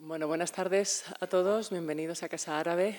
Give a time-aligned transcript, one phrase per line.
[0.00, 2.96] Bueno, buenas tardes a todos, bienvenidos a Casa Árabe.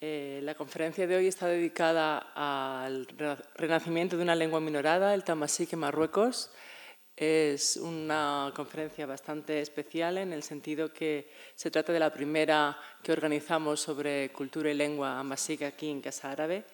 [0.00, 3.06] Eh, la conferencia de hoy está dedicada al
[3.54, 6.50] renacimiento de una lengua minorada, el tamasik en Marruecos.
[7.14, 13.12] Es una conferencia bastante especial en el sentido que se trata de la primera que
[13.12, 16.64] organizamos sobre cultura y lengua amasik aquí en Casa Árabe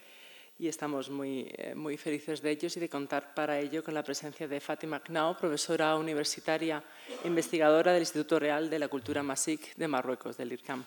[0.58, 4.02] y estamos muy, eh, muy felices de ellos y de contar para ello con la
[4.02, 6.82] presencia de Fátima Knau, profesora universitaria
[7.24, 10.84] investigadora del Instituto Real de la Cultura Masik de Marruecos, del IRCAM.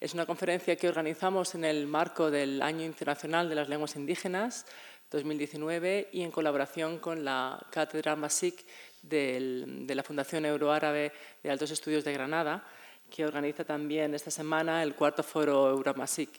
[0.00, 4.66] Es una conferencia que organizamos en el marco del Año Internacional de las Lenguas Indígenas
[5.08, 8.66] 2019 y en colaboración con la Cátedra Masik
[9.02, 11.12] de la Fundación Euroárabe
[11.44, 12.66] de Altos Estudios de Granada,
[13.08, 16.30] que organiza también esta semana el cuarto foro Euromasik.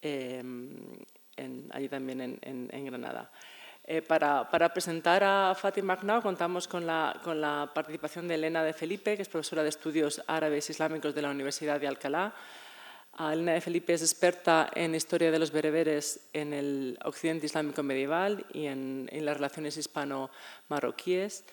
[0.00, 0.40] Eh,
[1.70, 3.30] allí también en, Granada.
[3.84, 8.72] Eh, para, presentar a Fatima Magnao contamos con la, con la, participación de Elena de
[8.72, 12.34] Felipe, que es profesora de Estudios Árabes Islámicos de la Universidad de Alcalá.
[13.18, 18.44] Elena de Felipe es experta en historia de los bereberes en el occidente islámico medieval
[18.52, 21.44] y en, en las relaciones hispano-marroquíes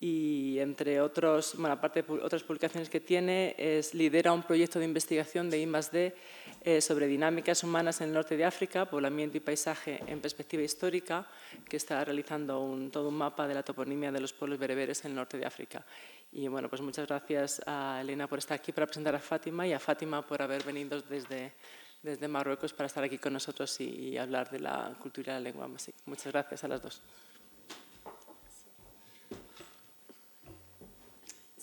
[0.00, 4.84] y entre otros, bueno, aparte de otras publicaciones que tiene, es, lidera un proyecto de
[4.84, 6.14] investigación de I+D
[6.62, 11.26] eh, sobre dinámicas humanas en el norte de África, poblamiento y paisaje en perspectiva histórica,
[11.68, 15.10] que está realizando un, todo un mapa de la toponimia de los pueblos bereberes en
[15.10, 15.84] el norte de África.
[16.30, 19.72] Y bueno, pues muchas gracias a Elena por estar aquí para presentar a Fátima y
[19.72, 21.54] a Fátima por haber venido desde,
[22.02, 25.40] desde Marruecos para estar aquí con nosotros y, y hablar de la cultura y la
[25.40, 25.68] lengua.
[26.06, 27.02] Muchas gracias a las dos.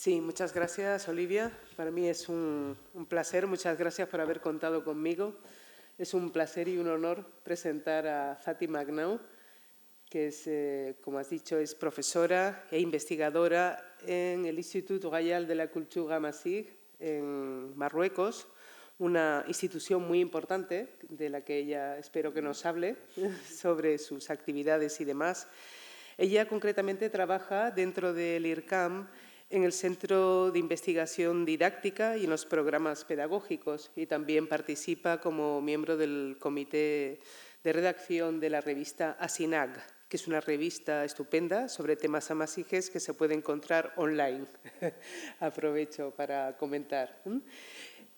[0.06, 1.52] Sí, muchas gracias, Olivia.
[1.76, 2.78] Para mí es un,
[3.10, 3.48] placer.
[3.48, 5.34] Muchas gracias por haber contado conmigo.
[5.98, 9.20] Es un placer y un honor presentar a Fátima Magnau,
[10.08, 15.56] que es, eh, como has dicho, es profesora e investigadora en el Instituto Royal de
[15.56, 16.68] la Cultura Masig
[17.00, 18.48] en Marruecos,
[19.00, 22.96] una institución muy importante de la que ella espero que nos hable
[23.52, 25.48] sobre sus actividades y demás.
[26.16, 29.08] Ella concretamente trabaja dentro del IRCAM
[29.50, 35.62] en el Centro de Investigación Didáctica y en los programas pedagógicos y también participa como
[35.62, 37.20] miembro del comité
[37.64, 43.00] de redacción de la revista Asinag, que es una revista estupenda sobre temas amasijes que
[43.00, 44.46] se puede encontrar online.
[45.40, 47.22] Aprovecho para comentar.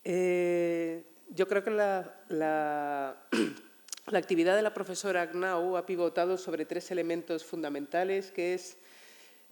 [0.03, 3.27] Eh, yo creo que la, la,
[4.07, 8.77] la actividad de la profesora Agnau ha pivotado sobre tres elementos fundamentales, que es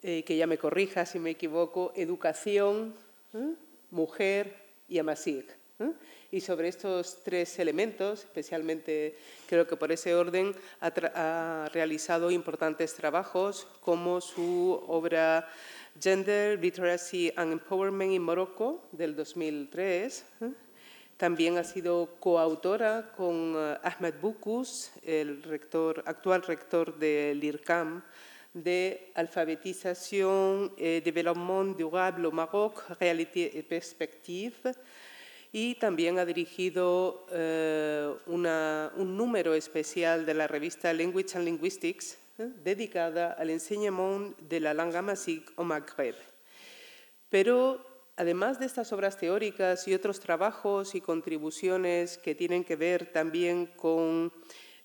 [0.08, 2.94] eh, que ya me corrija si me equivoco, educación,
[3.34, 3.56] ¿eh?
[3.90, 4.56] mujer
[4.88, 5.48] y amasig.
[5.80, 5.92] ¿eh?
[6.32, 9.16] Y sobre estos tres elementos, especialmente
[9.50, 15.50] creo que por ese orden, ha, realizado importantes trabajos como su obra
[16.00, 20.24] Gender, Literacy and Empowerment in Morocco del 2003.
[21.18, 25.42] También ha sido coautora con Ahmed Boukus, el
[26.06, 28.04] actual rector del IRCAM,
[28.56, 34.74] de alfabetización y développement durable au Maroc, réalité et perspective.
[35.52, 42.50] Y también ha dirigido eh, un número especial de la revista Language and Linguistics eh,
[42.64, 46.16] dedicada al enseñamiento de la lengua masik au Maghreb.
[47.30, 53.12] Pero además de estas obras teóricas y otros trabajos y contribuciones que tienen que ver
[53.12, 54.32] también con,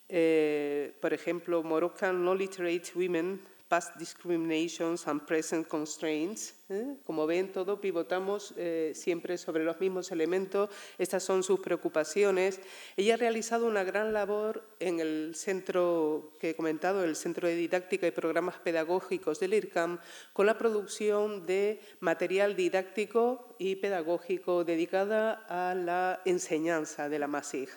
[0.08, 6.54] eh, por ejemplo, Moroccan No Literate Women past discriminations and present constraints.
[6.68, 6.96] ¿eh?
[7.06, 10.70] Como ven, todo pivotamos eh, siempre sobre los mismos elementos.
[10.98, 12.60] Estas son sus preocupaciones.
[12.96, 17.54] Ella ha realizado una gran labor en el centro que he comentado, el Centro de
[17.54, 20.00] Didáctica y Programas Pedagógicos del IRCAM,
[20.32, 27.68] con la producción de material didáctico y pedagógico dedicada a la enseñanza de la MASIG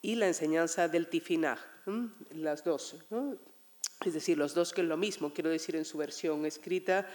[0.00, 1.58] y la enseñanza del TIFINAG,
[2.30, 2.96] las dos
[4.04, 7.06] es decir, los dos que es lo mismo, quiero decir en su versión escrita,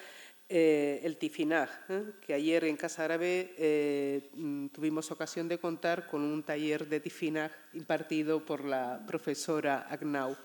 [0.49, 2.03] eh, el Tifinag, ¿eh?
[2.21, 6.99] que ayer en Casa Árabe eh, mm, tuvimos ocasión de contar con un taller de
[6.99, 10.35] Tifinag impartido por la profesora Agnau.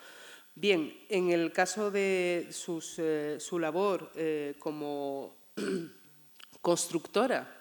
[0.55, 4.11] Bien, en el caso de su labor
[4.58, 5.37] como
[6.62, 7.58] constructora,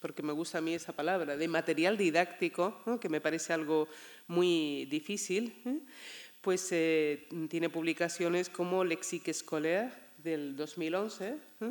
[0.00, 3.88] porque me gusta a mí esa palabra, de material didáctico, que me parece algo
[4.26, 5.84] muy difícil,
[6.46, 9.90] pues eh, tiene publicaciones como Lexique Scolaire
[10.22, 11.70] del 2011 ¿eh?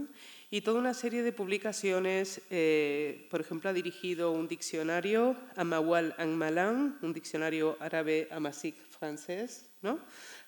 [0.52, 7.00] y toda una serie de publicaciones, eh, por ejemplo, ha dirigido un diccionario Amawal Angmalan,
[7.02, 9.98] un diccionario árabe amasik francés, ¿no?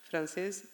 [0.02, 0.64] francés.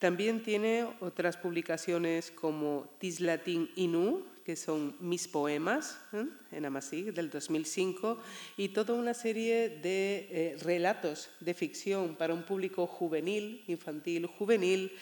[0.00, 6.24] También tiene otras publicaciones como Tislatin Inu, que son Mis Poemas, ¿eh?
[6.52, 8.20] en Amasí, del 2005,
[8.56, 14.92] y toda una serie de eh, relatos de ficción para un público juvenil, infantil, juvenil,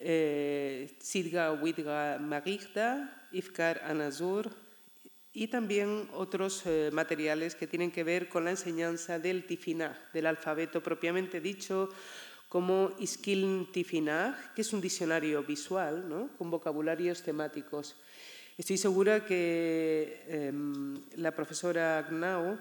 [0.00, 4.50] eh, Sidga Widga Magigda, Ifkar Anazur,
[5.34, 10.24] y también otros eh, materiales que tienen que ver con la enseñanza del tifinag, del
[10.24, 11.90] alfabeto propiamente dicho,
[12.48, 16.30] como Iskiln Tifinag, que es un diccionario visual ¿no?
[16.38, 17.94] con vocabularios temáticos.
[18.58, 22.58] Estoy segura que em, la profesora Agnau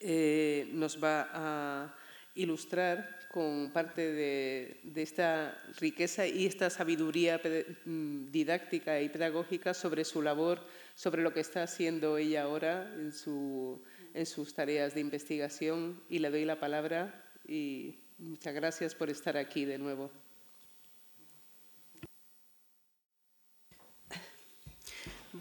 [0.00, 1.94] eh, nos va a
[2.34, 7.38] ilustrar con parte de, esta riqueza y esta sabiduría
[7.84, 10.64] mm, didáctica y pedagógica sobre su labor
[10.94, 16.46] sobre lo que está haciendo ella ahora en sus tareas de investigación y le doy
[16.46, 20.10] la palabra y muchas gracias por estar aquí de nuevo.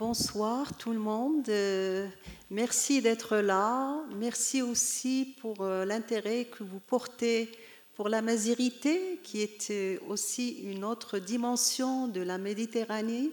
[0.01, 1.47] Bonsoir tout le monde.
[1.49, 2.07] Euh,
[2.49, 4.03] merci d'être là.
[4.15, 7.51] Merci aussi pour euh, l'intérêt que vous portez
[7.95, 13.29] pour la mazirité, qui est euh, aussi une autre dimension de la Méditerranée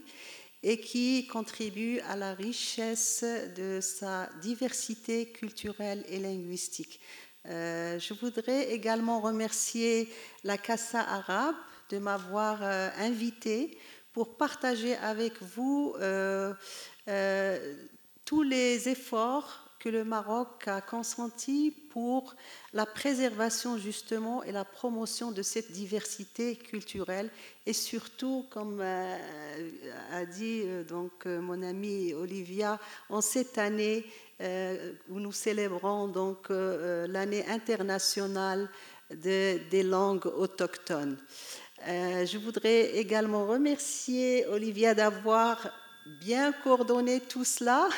[0.63, 3.25] et qui contribue à la richesse
[3.57, 7.01] de sa diversité culturelle et linguistique.
[7.47, 10.07] Je voudrais également remercier
[10.45, 11.57] la Casa Arabe
[11.89, 12.63] de m'avoir
[12.99, 13.79] invité
[14.19, 16.53] pour partager avec vous euh,
[18.25, 22.35] tous les efforts que le Maroc a consenti pour
[22.73, 27.31] la préservation justement et la promotion de cette diversité culturelle
[27.65, 29.17] et surtout, comme euh,
[30.13, 32.81] a dit euh, donc euh, mon amie Olivia,
[33.11, 34.05] en cette année
[35.11, 38.71] où nous célébrons donc l'année internationale
[39.11, 41.19] des langues autochtones.
[41.87, 45.71] Je voudrais également remercier Olivia d'avoir
[46.21, 47.89] bien coordonné tout cela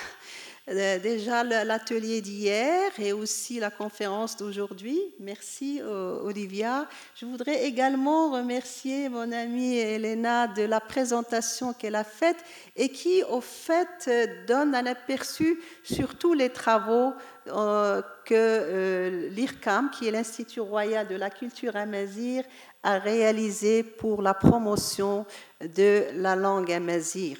[0.70, 5.00] euh, déjà l'atelier d'hier et aussi la conférence d'aujourd'hui.
[5.18, 6.86] Merci euh, Olivia.
[7.16, 12.36] Je voudrais également remercier mon amie Elena de la présentation qu'elle a faite
[12.76, 14.08] et qui au fait
[14.46, 17.14] donne un aperçu sur tous les travaux
[17.48, 22.44] euh, que l'IRCAM, qui est l'Institut royal de la culture amazir,
[22.82, 25.26] a réalisé pour la promotion
[25.60, 27.38] de la langue amazir.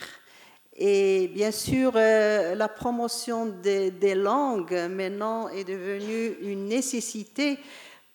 [0.77, 7.59] Et bien sûr, euh, la promotion des, langues maintenant est devenue une nécessité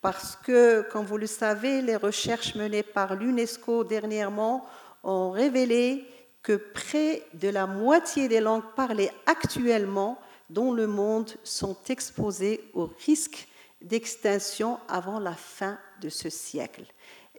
[0.01, 4.66] parce que, comme vous le savez, les recherches menées par l'UNESCO dernièrement
[5.04, 6.06] ont révélé
[6.42, 10.19] que près de la moitié des langues parlées actuellement
[10.50, 13.48] dans le monde sont exposées au risque
[13.81, 16.86] d'extinction avant la fin de ce siècle.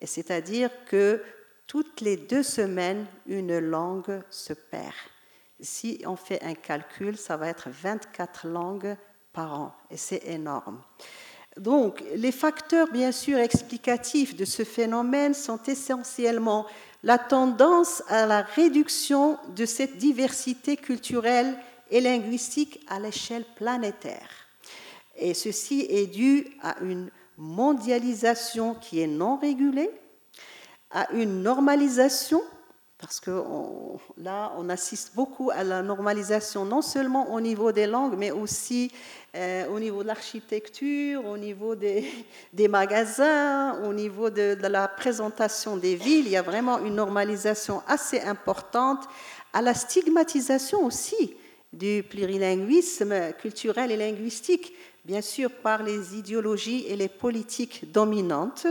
[0.03, 1.23] C'est-à-dire que
[1.67, 4.95] toutes les deux semaines, une langue se perd.
[5.61, 8.97] Si on fait un calcul, ça va être 24 langues
[9.33, 10.81] par an, et c'est énorme.
[11.57, 16.67] Donc, les facteurs, bien sûr, explicatifs de ce phénomène sont essentiellement
[17.03, 21.57] la tendance à la réduction de cette diversité culturelle
[21.91, 24.29] et linguistique à l'échelle planétaire.
[25.17, 29.91] Et ceci est dû à une mondialisation qui est non régulée,
[30.91, 32.41] à une normalisation
[32.99, 33.31] parce que
[34.17, 38.91] là, on assiste beaucoup à la normalisation, non seulement au niveau des langues, mais aussi
[39.35, 42.11] euh, au niveau de l'architecture, au niveau des,
[42.71, 46.25] magasins, au niveau de, la présentation des villes.
[46.25, 49.05] Il y a vraiment une normalisation assez importante,
[49.53, 51.37] à la stigmatisation aussi
[51.75, 54.73] du plurilinguisme culturel et linguistique,
[55.07, 58.67] bien sûr par les idéologies et les politiques dominantes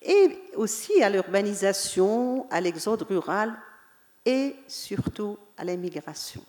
[0.00, 3.52] et aussi à l'urbanisation, à l'exode rural
[4.24, 6.40] et surtout à l'immigration.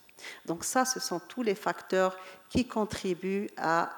[0.45, 2.15] Donc ça, ce sont tous les facteurs
[2.49, 3.89] qui contribuent à,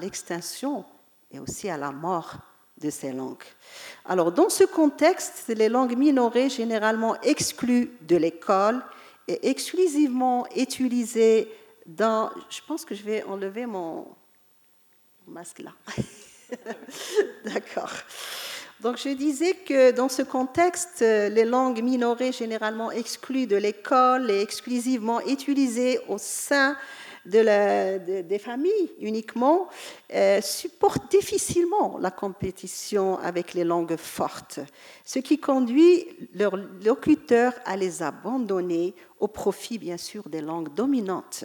[0.00, 0.86] l'extinction
[1.30, 2.36] et aussi à la mort
[2.78, 3.44] de ces langues.
[4.06, 8.82] Alors, dans ce contexte, les langues minorées, généralement exclues de l'école
[9.28, 11.52] et exclusivement utilisées
[11.84, 12.30] dans...
[12.48, 14.06] Je pense que je vais enlever mon
[15.26, 15.72] masque là.
[17.44, 17.92] D'accord.
[18.80, 24.40] Donc je disais que dans ce contexte, les langues minorées généralement exclues de l'école et
[24.40, 26.76] exclusivement utilisées au sein
[27.24, 29.68] de des familles uniquement
[30.14, 34.60] euh, supportent difficilement la compétition avec les langues fortes,
[35.04, 41.44] ce qui conduit leurs locuteurs à les abandonner au profit bien sûr des langues dominantes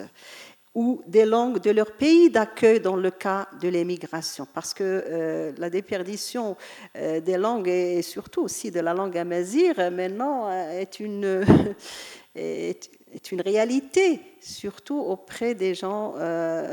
[0.74, 5.52] ou des langues de leur pays d'accueil dans le cas de l'émigration, parce que euh,
[5.58, 6.56] la déperdition
[6.96, 11.44] euh, des langues et surtout aussi de la langue amazir maintenant euh, est une,
[12.34, 12.90] est,
[13.30, 16.14] une réalité, surtout auprès des gens,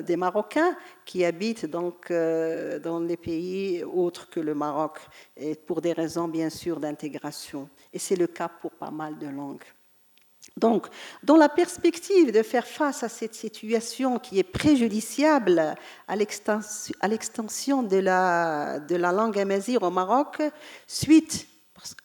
[0.02, 5.00] des Marocains qui habitent donc dans les pays autres que le Maroc,
[5.36, 7.70] et pour des raisons bien sûr d'intégration.
[7.92, 9.66] Et c'est le cas pour pas mal de langues.
[10.58, 10.88] Donc,
[11.24, 15.76] dans la perspective de faire face à cette situation qui est préjudiciable
[16.08, 20.42] à l'extension de la, langue amazigh au Maroc,
[20.88, 21.48] suite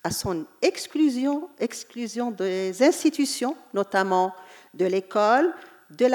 [0.04, 4.32] à son exclusion, exclusion des institutions, notamment
[4.72, 5.52] de l'école,
[5.90, 6.06] de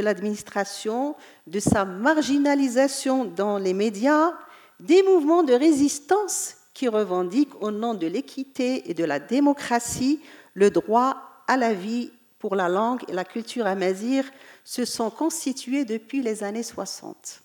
[0.00, 4.32] l'administration, de sa marginalisation dans les médias,
[4.80, 10.20] des mouvements de résistance qui revendiquent au nom de l'équité et de la démocratie
[10.54, 14.24] le droit à la vie pour la langue et la culture amazigh
[14.64, 17.42] se sont constitués depuis les années 60.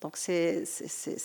[0.00, 0.64] Donc c'est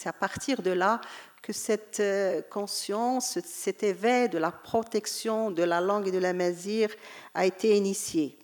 [0.05, 1.01] à partir de là
[1.41, 6.33] que cette euh, conscience, cet éveil de la protection de la langue et de la
[6.33, 6.89] mazir
[7.33, 8.37] a été initié.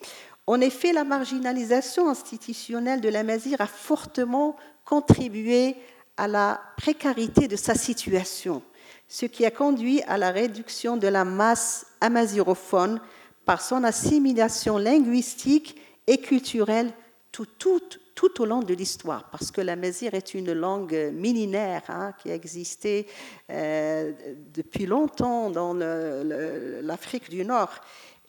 [0.47, 4.55] En effet, la marginalisation institutionnelle de la mazir a fortement
[4.85, 5.75] contribué
[6.15, 8.63] à la précarité de sa situation,
[9.07, 12.99] ce qui a conduit à la réduction de la masse amazirophone
[13.47, 16.91] par son assimilation linguistique et culturelle
[17.31, 22.29] tout, au long de l'histoire, parce que la mazir est une langue millénaire hein, qui
[22.29, 23.07] a existé
[23.49, 24.11] euh,
[24.53, 27.71] depuis longtemps dans l'Afrique du Nord.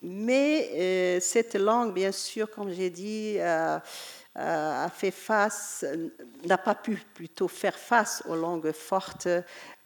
[0.02, 3.78] Mais euh, cette langue, bien sûr, comme j'ai dit, euh,
[5.10, 5.84] face,
[6.44, 9.28] n'a pas pu plutôt faire face aux langues fortes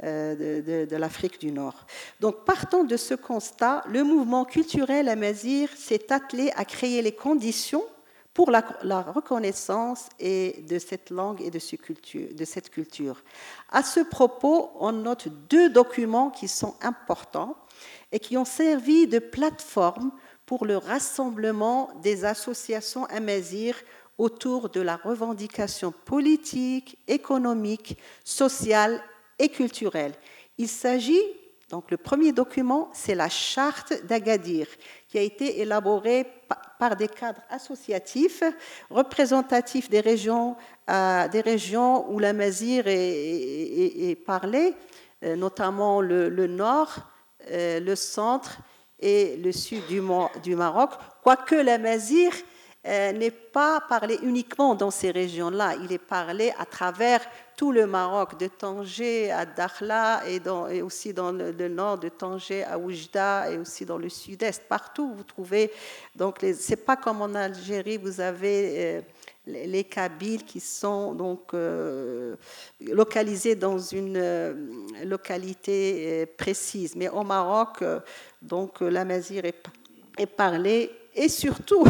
[0.02, 1.86] de, de l'Afrique du Nord.
[2.20, 7.84] Donc, partant de ce constat, le mouvement culturel amazir s'est attelé à créer les conditions
[8.34, 11.58] pour la, reconnaissance et de cette langue et de,
[12.34, 13.22] de cette culture.
[13.70, 17.56] À ce propos, on note deux documents qui sont importants
[18.10, 20.12] et qui ont servi de plateforme
[20.46, 23.76] pour le rassemblement des associations amazir
[24.22, 29.02] autour de la revendication politique, économique, sociale
[29.36, 30.14] et culturelle.
[30.58, 31.24] Il s'agit
[31.70, 34.66] donc le premier document, c'est la charte d'Agadir,
[35.08, 36.26] qui a été élaborée
[36.78, 38.42] par des cadres associatifs
[38.90, 40.54] représentatifs des régions,
[40.90, 44.74] euh, des régions où la mazir est, parlée,
[45.24, 46.94] euh, notamment le, nord,
[47.50, 48.58] euh, le centre
[49.00, 50.90] et le sud du, Maroc,
[51.22, 52.32] quoique la mazir
[52.84, 57.20] n'est pas parlé uniquement dans ces régions-là, il est parlé à travers
[57.62, 62.76] tout le Maroc, de Tanger à Dakhla et, aussi dans le, nord de Tanger à
[62.76, 64.64] Oujda et aussi dans le sud-est.
[64.68, 65.70] Partout, vous trouvez.
[66.16, 69.00] Donc, c'est pas comme en Algérie, vous avez euh,
[69.46, 72.34] les Kabyles qui sont donc euh,
[72.80, 74.54] localisés dans une euh,
[75.04, 76.96] localité précise.
[76.96, 77.84] Mais au Maroc,
[78.40, 79.64] donc la mazir est,
[80.18, 81.84] est parlée et surtout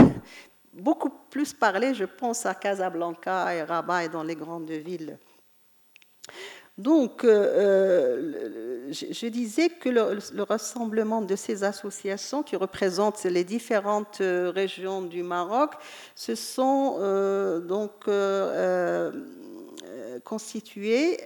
[0.72, 5.18] beaucoup plus parlée, je pense à Casablanca et Rabat et dans les grandes villes.
[6.78, 14.22] Donc, euh, euh, je, disais que le, rassemblement de ces associations qui représentent les différentes
[14.22, 15.72] euh, régions du Maroc
[16.14, 16.98] se sont
[17.68, 18.06] donc
[20.24, 21.18] constitués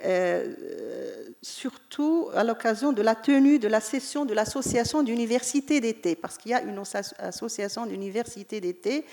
[1.42, 6.52] surtout à l'occasion de la tenue de la session de l'association d'université d'été, parce qu'il
[6.52, 6.82] y a une
[7.18, 9.04] association d'université d'été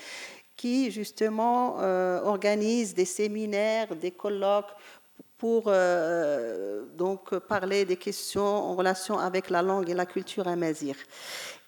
[0.56, 1.76] qui justement
[2.24, 4.74] organise des séminaires, des colloques
[5.44, 10.96] pour euh, donc parler des questions en relation avec la langue et la culture amazigh.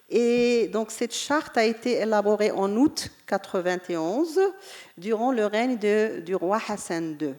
[0.09, 4.41] Et donc cette charte a été élaborée en août 91
[4.97, 7.35] durant le règne du roi Hassan II.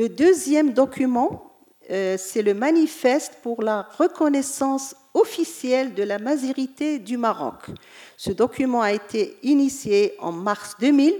[0.00, 1.52] Le deuxième document,
[1.90, 7.66] euh, c'est le manifeste pour la reconnaissance officielle de la mazirité du Maroc.
[8.16, 11.14] Ce document a été initié en mars 2000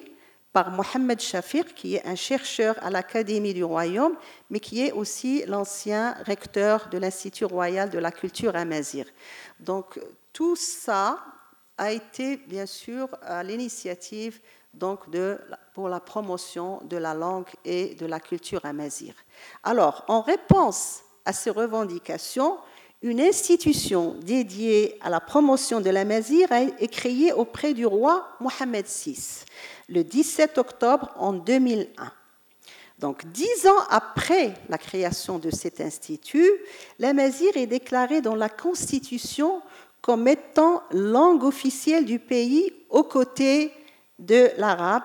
[0.54, 4.16] par Mohamed Shafir, qui est un chercheur à l'Académie du Royaume,
[4.49, 9.04] mais qui est aussi l'ancien recteur de l'Institut royal de la culture amazir.
[9.58, 10.00] Donc
[10.32, 11.18] tout ça
[11.76, 14.40] a été bien sûr à l'initiative
[14.74, 15.00] donc
[15.74, 19.14] pour la promotion de la langue et de la culture amazir.
[19.62, 22.58] Alors, en réponse à ces revendications,
[23.02, 28.86] une institution dédiée à la promotion de la mazir est créée auprès du roi Mohamed
[28.86, 29.44] VI
[29.90, 32.12] le 17 octobre en 2001.
[32.98, 36.50] Donc, dix ans après la création de cet institut,
[36.98, 39.62] la mazir est déclarée dans la Constitution
[40.02, 43.72] comme étant langue officielle du pays aux côtés
[44.20, 45.02] de l'arabe.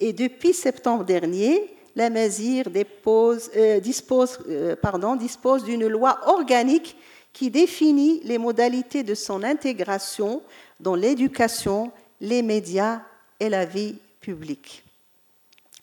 [0.00, 3.50] Et depuis septembre dernier, la mazir dispose,
[3.82, 6.96] dispose d'une loi organique
[7.32, 10.42] qui définit les modalités de son intégration
[10.80, 13.02] dans l'éducation, les médias
[13.38, 14.84] et la vie publique.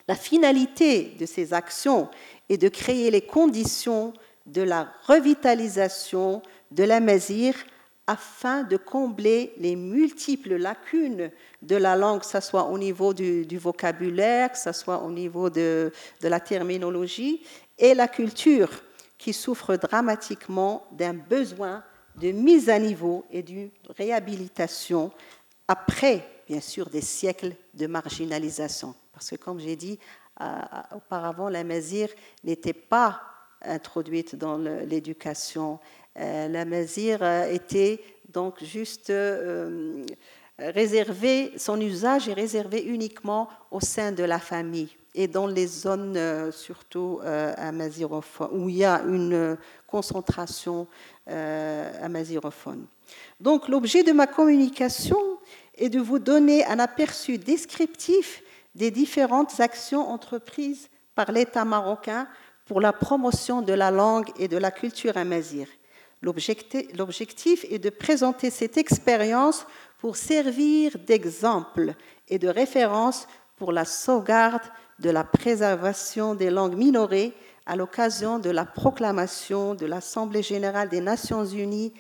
[0.08, 2.10] La finalité de ces actions
[2.50, 4.14] est de créer les conditions
[4.46, 7.54] de la revitalisation de la Mazir
[8.10, 11.30] afin de combler les multiples lacunes
[11.62, 15.52] de la langue, que ce soit au niveau du, vocabulaire, que ce soit au niveau
[15.52, 15.92] de,
[16.24, 17.44] la terminologie,
[17.78, 18.72] et la culture
[19.20, 21.84] qui souffre dramatiquement d'un besoin
[22.16, 25.12] de mise à niveau et d'une réhabilitation
[25.68, 28.96] après, bien sûr, des siècles de marginalisation.
[29.14, 30.00] Parce que, comme j'ai dit
[30.96, 32.10] auparavant, la Mazir
[32.44, 33.22] n'était pas
[33.62, 35.80] introduite dans l'éducation.
[36.20, 40.04] Euh, la Mazir était donc juste euh,
[40.58, 46.18] réservé, son usage est réservé uniquement au sein de la famille et dans les zones
[46.18, 49.58] euh, surtout amazirophones, où il y a une
[49.88, 50.88] concentration
[51.26, 52.86] amazirophone.
[53.40, 55.18] Donc l'objet de ma communication
[55.76, 58.44] est de vous donner un aperçu descriptif
[58.76, 62.28] des différentes actions entreprises par l'État marocain
[62.66, 65.68] pour la promotion de la langue et de la culture amazir.
[66.22, 69.66] L'objectif est de présenter cette expérience
[70.00, 71.94] pour servir d'exemple
[72.28, 74.64] et de référence pour la sauvegarde
[75.00, 77.34] de la préservation des langues minorées
[77.66, 81.94] à l'occasion de la proclamation de l'Assemblée générale des Nations unies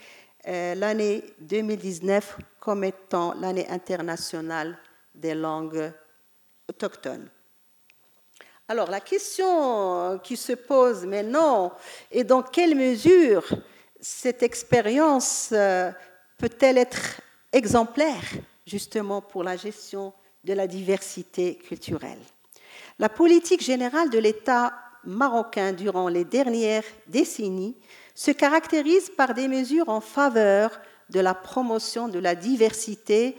[0.47, 4.77] euh, l'année 2019 comme étant l'année internationale
[5.13, 5.91] des langues
[6.69, 7.29] autochtones.
[8.67, 11.73] Alors la question qui se pose maintenant
[12.11, 13.43] est dans quelle mesure
[13.99, 15.91] cette expérience euh,
[16.37, 18.23] peut-elle être exemplaire
[18.65, 20.13] justement pour la gestion
[20.43, 22.19] de la diversité culturelle?
[22.97, 24.73] La politique générale de l'État
[25.05, 27.75] marocain durant les dernières décennies
[28.13, 30.79] se caractérise par des mesures en faveur
[31.09, 33.35] de la promotion de la diversité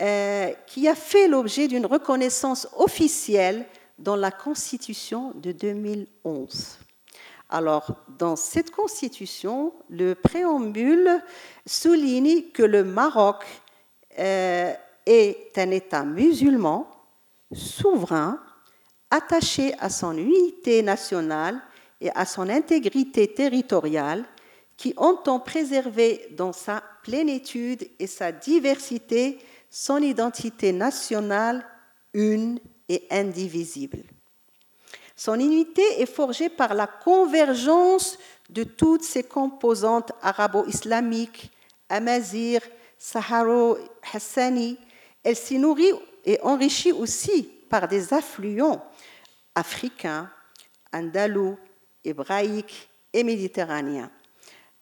[0.00, 3.66] euh, qui a fait l'objet d'une reconnaissance officielle
[3.98, 6.78] dans la Constitution de 2011.
[7.54, 11.22] Alors, dans cette Constitution, le préambule
[11.64, 13.44] souligne que le Maroc
[14.18, 14.72] euh,
[15.06, 16.90] est un État musulman,
[17.52, 18.40] souverain,
[19.08, 21.60] attaché à son unité nationale
[22.00, 24.24] et à son intégrité territoriale,
[24.76, 29.38] qui entend préserver dans sa plénitude et sa diversité
[29.70, 31.64] son identité nationale
[32.14, 34.02] une et indivisible.
[35.16, 38.18] Son unité est forgée par la convergence
[38.50, 41.50] de toutes ses composantes arabo-islamiques,
[41.88, 42.60] amazir,
[42.98, 44.78] saharo-hassani.
[45.22, 45.92] Elle s'y nourrit
[46.24, 48.84] et enrichit aussi par des affluents
[49.54, 50.28] africains,
[50.92, 51.56] andalous,
[52.04, 54.10] hébraïques et méditerranéens.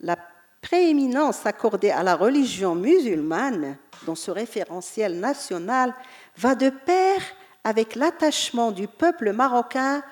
[0.01, 0.17] La
[0.63, 5.95] prééminence accordée à la religion musulmane dans ce référentiel national
[6.37, 7.21] va de pair
[7.65, 10.03] avec l'attachement du peuple marocain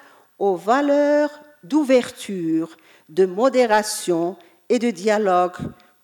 [0.41, 1.31] aux valeurs
[1.63, 2.77] d'ouverture,
[3.09, 4.37] de modération
[4.69, 5.57] et de dialogue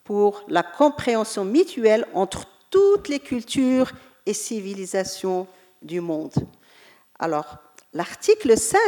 [0.05, 3.91] pour la compréhension mutuelle entre toutes les cultures
[4.27, 5.49] et civilisations
[5.83, 6.35] du monde.
[7.19, 7.57] Alors,
[7.95, 8.79] l'article 5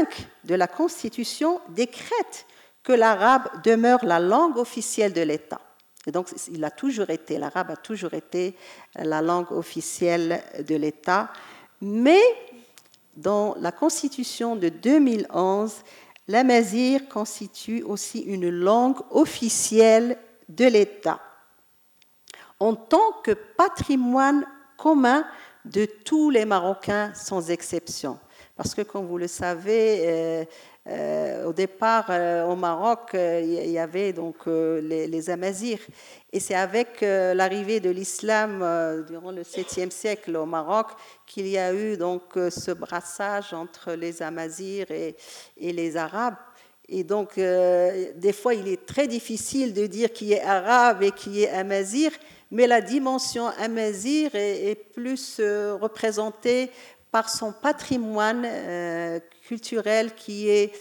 [0.44, 2.46] de la Constitution décrète
[2.82, 5.60] que l'arabe demeure la langue officielle de l'État.
[6.06, 8.54] Et donc, il a toujours été, l'arabe a toujours été
[8.94, 11.30] la langue officielle de l'État.
[11.80, 12.20] Mais
[13.18, 15.72] dans la Constitution de 2011,
[16.28, 21.20] l'amazir constitue aussi une langue officielle de l'État,
[22.60, 25.24] en tant que patrimoine commun
[25.64, 28.18] de tous les Marocains sans exception.
[28.58, 30.44] Parce que, comme vous le savez, euh,
[30.88, 35.78] euh, au départ, euh, au Maroc, il y avait donc les, les Amazirs.
[36.32, 38.58] Et c'est avec l'arrivée de l'islam
[39.06, 40.88] durant le 7e siècle au Maroc
[41.24, 45.14] qu'il y a eu donc ce brassage entre les Amazirs et,
[45.56, 46.36] les Arabes.
[46.88, 51.44] Et donc, des fois, il est très difficile de dire qui est arabe et qui
[51.44, 52.10] est amazir,
[52.50, 55.40] mais la dimension amazir est plus
[55.80, 56.70] représentée
[57.10, 60.72] par son patrimoine euh, culturel qui est,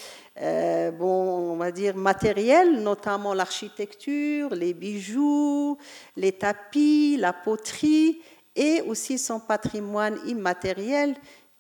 [0.42, 5.78] euh, bon, on va dire, matériel, notamment l'architecture, les bijoux,
[6.16, 8.22] les tapis, la poterie,
[8.56, 11.16] et aussi son patrimoine immatériel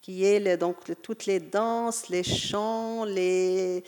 [0.08, 3.84] qui est donc toutes les danses, les chants, les,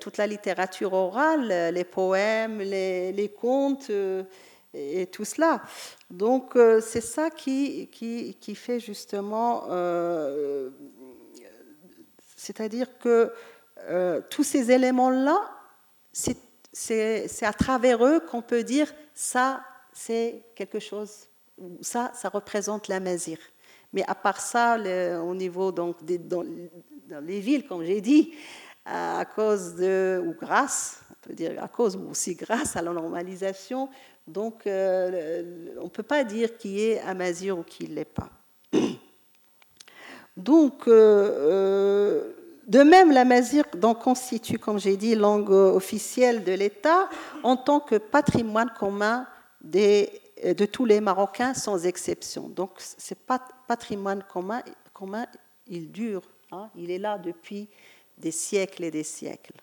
[0.00, 3.90] toute la littérature orale, les poèmes, les, les contes.
[3.90, 4.24] Euh,
[4.76, 5.62] et tout cela.
[6.10, 10.70] Donc euh, c'est ça qui, qui, fait justement, euh,
[12.36, 13.32] c'est-à-dire que
[13.88, 15.50] euh, tous ces éléments-là,
[16.12, 19.62] c'est à travers eux qu'on peut dire ça,
[19.92, 21.28] c'est quelque chose
[21.80, 23.38] ça, ça représente la mazir.
[23.92, 24.76] Mais à part ça,
[25.22, 26.44] au niveau donc dans,
[27.22, 28.32] les villes, comme j'ai dit,
[28.84, 32.92] à cause de ou grâce, on peut dire à cause ou aussi grâce à la
[32.92, 33.88] normalisation,
[34.26, 38.30] donc euh, on ne peut pas dire qui est amazir ou qui ne l'est pas.
[40.36, 42.32] Donc, euh, euh,
[42.66, 43.64] de même, la mazir
[44.02, 47.08] constitue, comme j'ai dit, langue officielle de l'État
[47.42, 49.26] en tant que patrimoine commun
[49.62, 52.48] de tous les Marocains sans exception.
[52.48, 53.14] Donc, ce
[53.66, 54.62] patrimoine commun,
[54.92, 55.26] commun
[55.68, 56.68] il dure, hein.
[56.76, 57.70] il est là depuis
[58.18, 59.54] des siècles et des siècles.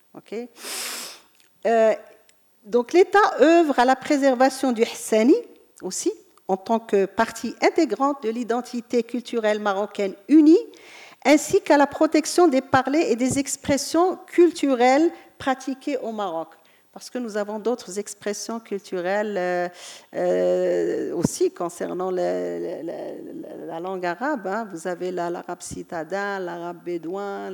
[2.65, 5.35] Donc, l'État œuvre à la préservation du Hassani
[5.81, 6.11] aussi,
[6.47, 10.59] en tant que partie intégrante de l'identité culturelle marocaine unie
[11.25, 16.49] ainsi qu'à la protection des parlers et des expressions culturelles pratiquées au Maroc.
[16.93, 19.67] Parce que nous avons d'autres expressions culturelles euh,
[20.13, 24.45] euh, aussi concernant la, langue arabe.
[24.45, 24.67] Hein.
[24.71, 27.51] Vous avez l'arabe citadin, l'arabe bédouin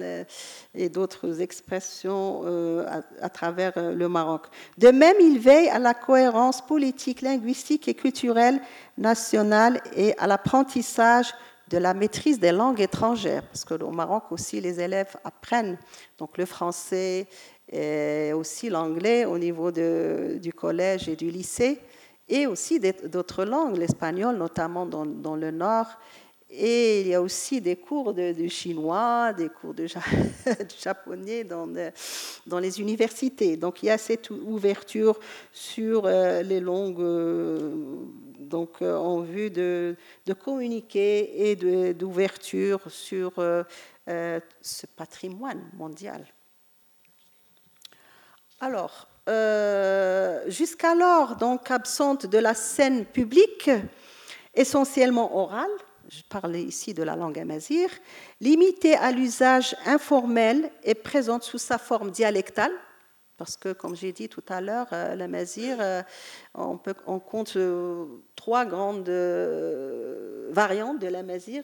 [0.75, 4.47] et d'autres expressions euh, à, à, travers le Maroc.
[4.77, 8.59] De même, il veille à la cohérence politique, linguistique et culturelle
[8.97, 11.33] nationale et à l'apprentissage
[11.69, 15.77] de la maîtrise des langues étrangères, parce qu'au Maroc aussi, les élèves apprennent
[16.17, 17.27] donc le français
[17.71, 21.79] et aussi l'anglais au niveau du collège et du lycée,
[22.27, 25.87] et aussi d'autres langues, l'espagnol notamment dans, le nord.
[26.51, 29.85] Et il y a aussi des cours de, chinois, des cours de,
[30.81, 31.67] japonais dans,
[32.47, 33.55] dans, les universités.
[33.55, 35.19] Donc il y a cette ouverture
[35.51, 37.75] sur euh, les langues euh,
[38.81, 39.95] euh, en vue de,
[40.39, 41.55] communiquer et
[41.93, 43.63] d'ouverture sur euh,
[44.07, 46.25] euh, ce patrimoine mondial.
[48.59, 49.07] Alors,
[50.47, 53.69] jusqu'alors, donc absente de la scène publique,
[54.53, 55.69] essentiellement orale,
[56.09, 57.89] je parlais ici de la langue amazir,
[58.41, 62.71] limitée à l'usage informel et présente sous sa forme dialectale,
[63.37, 66.01] parce que, comme j'ai dit tout à l'heure, euh, la mazir, euh,
[66.55, 69.09] on, compte euh, trois grandes
[70.51, 71.63] variantes de la mazir.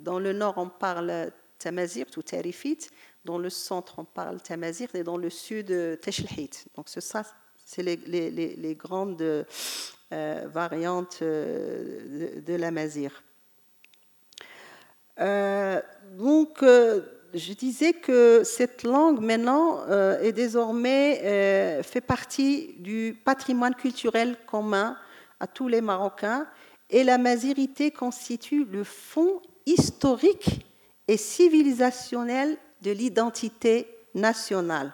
[0.00, 2.88] Dans le nord, on parle tamazir, tout tarifit.
[3.24, 4.88] Dans le centre, on parle tamazir.
[4.94, 5.68] Et dans le sud,
[6.00, 6.66] teshlhit.
[6.76, 7.24] Donc, c'est ça,
[7.64, 9.46] c'est les, grandes
[10.10, 13.22] variantes de, la mazir.
[15.18, 16.62] donc,
[17.34, 24.36] je disais que cette langue maintenant euh, est désormais euh, fait partie du patrimoine culturel
[24.46, 24.96] commun
[25.40, 26.46] à tous les Marocains
[26.90, 30.64] et la mazirité constitue le fond historique
[31.08, 34.92] et civilisationnel de l'identité nationale.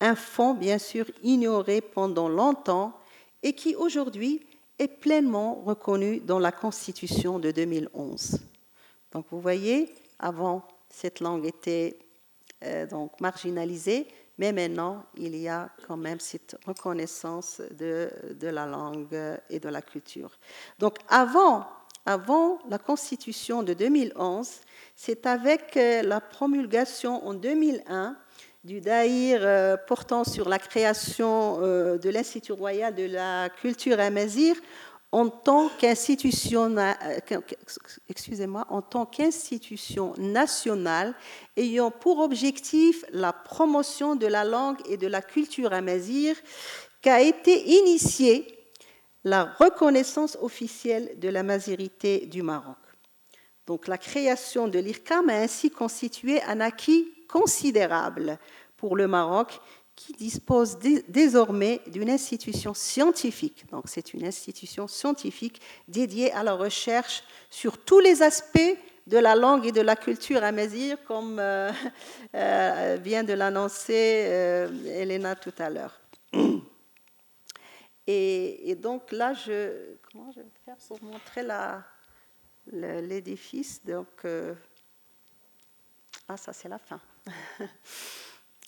[0.00, 2.92] Un fond bien sûr ignoré pendant longtemps
[3.42, 4.46] et qui aujourd'hui
[4.78, 8.40] est pleinement reconnu dans la Constitution de 2011.
[9.12, 11.98] Donc vous voyez, avant cette langue était
[12.64, 14.06] euh, donc marginalisée,
[14.38, 19.68] mais maintenant, il y a quand même cette reconnaissance de, de, la langue et de
[19.68, 20.30] la culture.
[20.78, 21.66] Donc, avant,
[22.06, 24.48] avant la Constitution de 2011,
[24.96, 28.16] c'est avec euh, la promulgation en 2001
[28.64, 34.56] du Daïr euh, portant sur la création de l'Institut royal de la culture amazir,
[35.12, 36.76] en tant qu'institution,
[38.68, 41.14] en tant qu'institution nationale
[41.56, 46.36] ayant pour objectif la promotion de la langue et de la culture amazir,
[47.02, 48.59] qu'a été initiée
[49.24, 52.76] la reconnaissance officielle de la mazirité du Maroc.
[53.66, 58.38] Donc la création de l'IRCAM a ainsi constitué un acquis considérable
[58.76, 59.60] pour le Maroc
[59.94, 60.78] qui dispose
[61.08, 63.66] désormais d'une institution scientifique.
[63.70, 69.34] Donc c'est une institution scientifique dédiée à la recherche sur tous les aspects de la
[69.34, 71.70] langue et de la culture amazir, comme euh,
[72.34, 76.00] euh, vient de l'annoncer euh, Elena tout à l'heure.
[78.12, 81.46] Et, donc là, je, comment je vais faire pour montrer
[82.66, 83.84] l'édifice?
[83.84, 84.26] Donc,
[86.28, 87.00] ah, ça c'est la fin.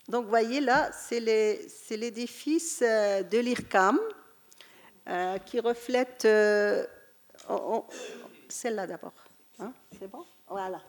[0.08, 3.98] Donc, vous voyez là, c'est l'édifice euh, de l'IRCAM
[5.08, 6.24] euh, qui reflète.
[6.24, 6.84] Euh,
[8.48, 9.14] celle-là d'abord.
[9.58, 10.24] Hein, c'est bon?
[10.48, 10.82] Voilà.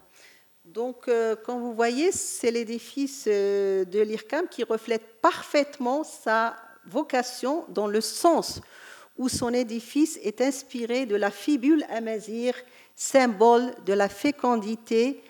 [0.66, 1.10] Donc,
[1.46, 8.62] comme vous voyez, c'est l'édifice de l'IRCAM qui reflète parfaitement sa vocation dans le sens
[9.18, 12.56] où son édifice est inspiré de la fibule amazir,
[12.96, 15.24] symbole de la fécondité.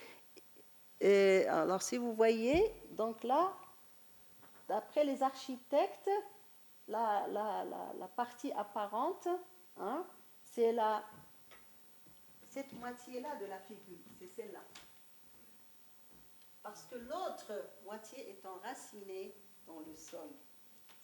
[1.02, 3.52] alors, si vous voyez, donc là,
[4.68, 6.10] D'après les architectes,
[6.88, 7.28] la,
[8.16, 9.28] partie apparente,
[9.78, 10.06] hein,
[10.42, 11.04] c'est la,
[12.48, 14.64] cette moitié-là de la figure, c'est celle-là.
[16.62, 17.52] Parce que l'autre
[17.84, 19.36] moitié est enracinée
[19.68, 20.30] dans le sol.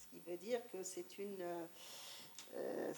[0.09, 1.39] Qui veut dire que c'est une,
[2.55, 2.93] euh,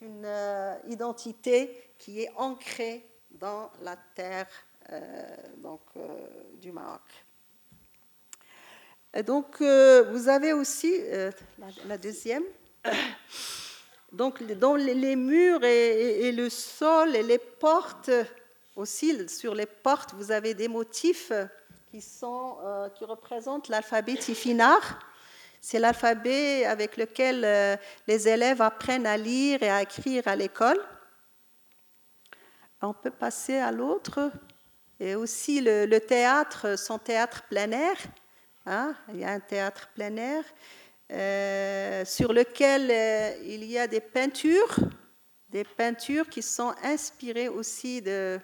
[0.00, 4.48] une euh, identité qui est ancrée dans la terre
[4.90, 5.82] euh, donc,
[6.54, 7.02] du Maroc.
[9.14, 11.00] Et donc, vous avez aussi
[11.86, 12.42] la, deuxième.
[14.10, 18.10] Donc, dans les murs et, le sol et les portes,
[18.74, 21.30] aussi sur les portes, vous avez des motifs
[21.92, 22.58] qui, sont,
[22.96, 24.82] qui représentent l'alphabet tifinagh
[25.64, 27.74] c'est l'alphabet avec lequel euh,
[28.06, 30.78] les élèves apprennent à lire et à écrire à l'école.
[32.82, 34.30] On peut passer à l'autre.
[35.00, 37.96] Et aussi le, théâtre, son théâtre plein air.
[38.66, 38.94] Hein.
[39.08, 40.44] il y a un théâtre plein air
[41.10, 44.76] euh, sur lequel euh, il y a des peintures,
[45.48, 48.38] des peintures qui sont inspirées aussi de,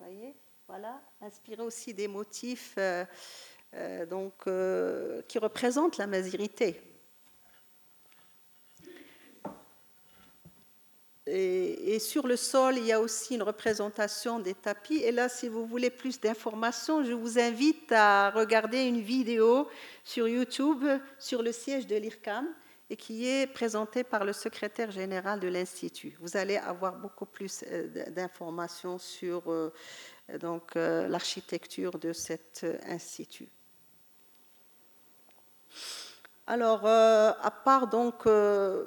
[0.00, 0.34] voyez,
[0.66, 2.76] voilà, inspirées aussi des motifs
[4.06, 6.80] donc, euh, qui représente la masérité.
[11.26, 14.96] Et, et, sur le sol, il y a aussi une représentation des tapis.
[14.96, 19.68] Et là, si vous voulez plus d'informations, je vous invite à regarder une vidéo
[20.02, 20.84] sur YouTube
[21.20, 22.48] sur le siège de l'IRCAM
[22.88, 26.16] et qui est présentée par le secrétaire général de l'Institut.
[26.20, 29.44] Vous allez avoir beaucoup plus euh, d'informations sur
[30.34, 33.48] l'architecture de cet institut.
[36.46, 38.86] Alors, euh, à part donc euh,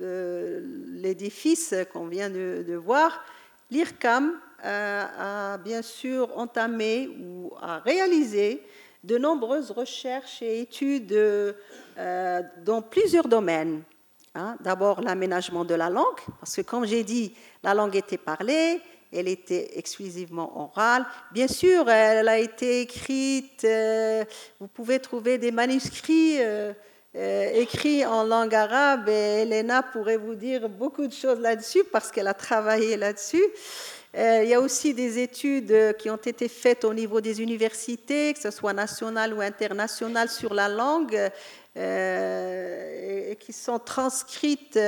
[0.00, 3.24] l'édifice qu'on vient de, voir,
[3.70, 4.32] l'IRCAM
[4.64, 8.64] euh, a bien sûr entamé ou a réalisé
[9.04, 11.16] de nombreuses recherches et études
[11.96, 13.82] dans plusieurs domaines.
[14.34, 14.56] Hein.
[14.58, 18.80] D'abord l'aménagement de la langue, parce que comme j'ai dit, la langue était parlée,
[19.12, 21.04] elle était exclusivement orale.
[21.32, 24.24] Bien sûr, elle a été écrite, euh,
[24.60, 26.72] vous pouvez trouver des manuscrits euh,
[27.16, 32.10] euh, écrits en langue arabe et Elena pourrait vous dire beaucoup de choses là-dessus parce
[32.10, 33.44] qu'elle a travaillé là-dessus.
[34.14, 38.40] il y a aussi des études qui ont été faites au niveau des universités, que
[38.40, 41.18] ce soit nationales ou internationales, sur la langue.
[41.76, 44.78] et qui sont transcrites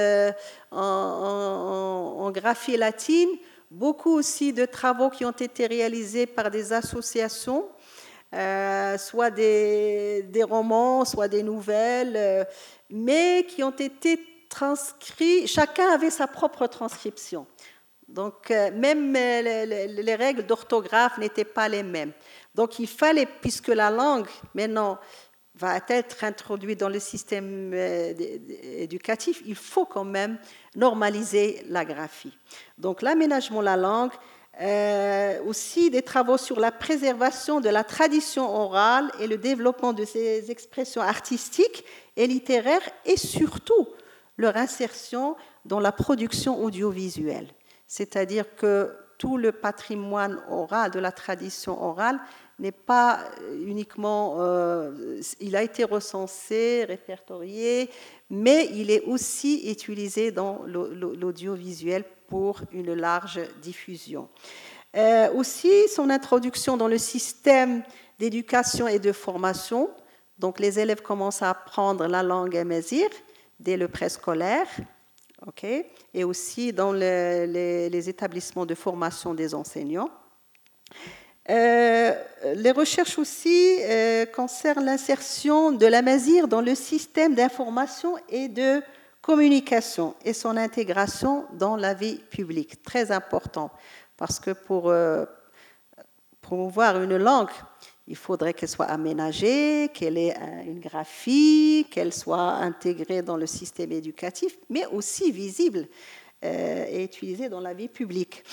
[0.73, 3.31] en graphie latine
[3.71, 7.69] beaucoup aussi de travaux qui ont été réalisés par des associations,
[8.35, 12.45] euh, soit des, romans, soit des nouvelles, euh,
[12.91, 17.47] mais qui ont été transcrits, chacun avait sa propre transcription.
[18.09, 22.13] Donc euh, même les règles d'orthographe n'étaient pas les mêmes.
[22.55, 24.99] Donc il fallait, puisque la langue maintenant
[25.61, 30.39] va être introduite dans le système éducatif, il faut quand même
[30.75, 32.37] normaliser la graphie.
[32.79, 34.13] Donc l'aménagement de la langue,
[34.61, 40.05] euh, aussi des travaux sur la préservation de la tradition orale et le développement de
[40.05, 41.85] ces expressions artistiques
[42.17, 43.89] et littéraires et surtout
[44.37, 47.49] leur insertion dans la production audiovisuelle.
[47.87, 52.19] C'est-à-dire que tout le patrimoine oral, de la tradition orale,
[52.61, 53.25] n'est pas
[53.65, 57.89] uniquement, euh, il a été recensé, répertorié,
[58.29, 64.29] mais il est aussi utilisé dans l'audiovisuel pour une large diffusion.
[64.97, 67.83] Euh, aussi, son introduction dans le système
[68.19, 69.91] d'éducation et de formation.
[70.39, 73.11] Donc, les élèves commencent à apprendre la langue amazigh
[73.59, 74.67] dès le préscolaire,
[75.47, 80.11] ok, et aussi dans les établissements de formation des enseignants.
[81.51, 82.15] Euh,
[82.55, 88.81] les recherches aussi euh, concernent l'insertion de la masire dans le système d'information et de
[89.21, 92.83] communication et son intégration dans la vie publique.
[92.85, 93.73] Très important,
[94.17, 95.25] parce que pour euh,
[96.41, 97.51] promouvoir une langue,
[98.07, 100.37] il faudrait qu'elle soit aménagée, qu'elle ait
[100.67, 105.89] une graphie, qu'elle soit intégrée dans le système éducatif, mais aussi visible
[106.43, 108.45] est utilisé dans la vie publique.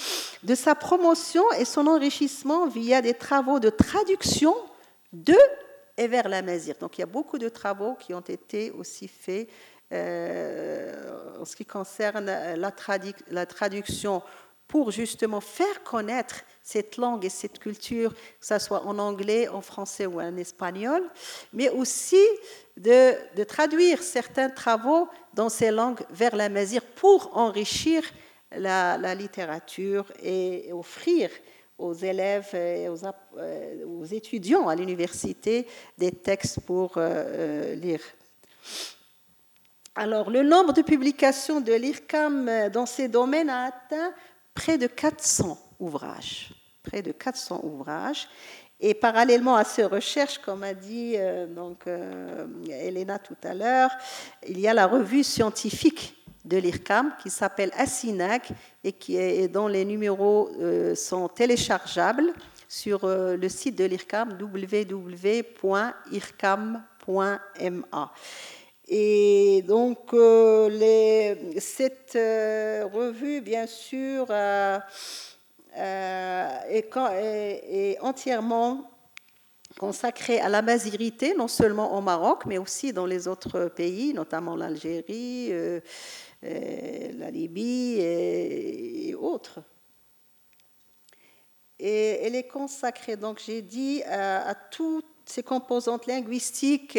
[0.43, 4.53] De sa promotion et son enrichissement via des travaux de traduction
[5.13, 5.37] de
[5.97, 6.75] et vers la Mazir.
[6.79, 9.49] Donc il y a beaucoup de travaux qui ont été aussi faits
[9.91, 12.73] euh, en ce qui concerne la,
[13.31, 14.21] la traduction
[14.67, 19.61] pour justement faire connaître cette langue et cette culture, que ce soit en anglais, en
[19.61, 21.01] français ou en espagnol,
[21.53, 22.21] mais aussi
[22.75, 28.01] de, traduire certains travaux dans ces langues vers la mazir pour enrichir
[28.51, 31.29] la, littérature et offrir
[31.77, 33.05] aux élèves et aux,
[33.37, 38.01] euh, étudiants à l'université des textes pour euh, euh, lire.
[39.95, 44.13] Alors, le nombre de publications de l'IRCAM dans ces domaines a atteint
[44.55, 46.49] près de 400 ouvrages.
[46.81, 48.27] Près de 400 ouvrages.
[48.79, 53.89] Et parallèlement à ces recherches, comme a dit euh, donc, euh, Elena tout à l'heure,
[54.47, 58.49] il y a la revue scientifique de l'IRCAM qui s'appelle Asinac
[58.83, 62.31] et qui dont les numéros euh, sont téléchargeables
[62.69, 65.33] sur le site de l'IRCAM www.ircam.ma.
[68.89, 69.97] Et donc,
[71.59, 74.27] cette revue, bien sûr,
[75.77, 78.89] euh, est, entièrement
[79.77, 84.55] consacré à la masirité, non seulement au Maroc, mais aussi dans les autres pays, notamment
[84.55, 85.79] l'Algérie, euh,
[86.43, 89.59] euh, la Libye et, autres.
[91.79, 96.97] Et elle est consacrée, donc j'ai dit, à, toutes ces composantes linguistiques,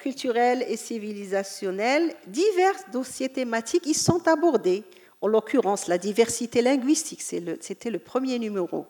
[0.00, 2.14] culturelles et civilisationnelles.
[2.26, 4.84] Divers dossiers thématiques y sont abordés
[5.24, 8.84] en l'occurrence la diversité linguistique, c'était le, premier numéro,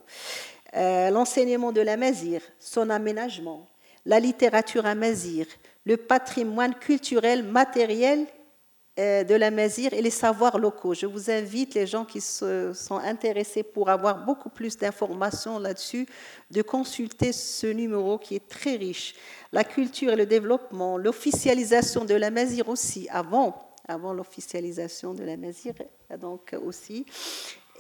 [0.75, 3.68] euh, l'enseignement de la mazir, son aménagement,
[4.05, 5.47] la littérature amazir,
[5.85, 8.27] le patrimoine culturel matériel
[8.99, 10.92] euh, de la mazir et les savoirs locaux.
[10.92, 16.09] Je vous invite, les gens qui se, sont intéressés pour avoir beaucoup plus d'informations là-dessus,
[16.51, 19.14] de consulter ce numéro qui est très riche.
[19.53, 25.37] La culture et le développement, l'officialisation de la mazir aussi, avant avant l'officialisation de la
[25.37, 25.75] Mazir,
[26.20, 27.05] donc aussi.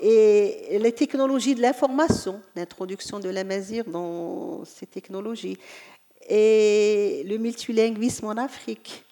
[0.02, 5.56] Et les technologies de l'information, l'introduction de la Mazir dans ces technologies,
[6.28, 9.04] et le multilinguisme en Afrique,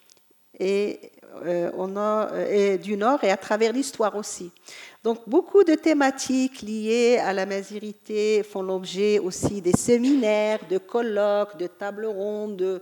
[0.58, 1.11] et,
[1.44, 4.50] euh, et du Nord, et à travers l'histoire aussi.
[5.04, 11.56] Donc beaucoup de thématiques liées à la masirité font l'objet aussi des séminaires, de colloques,
[11.58, 12.80] de tables rondes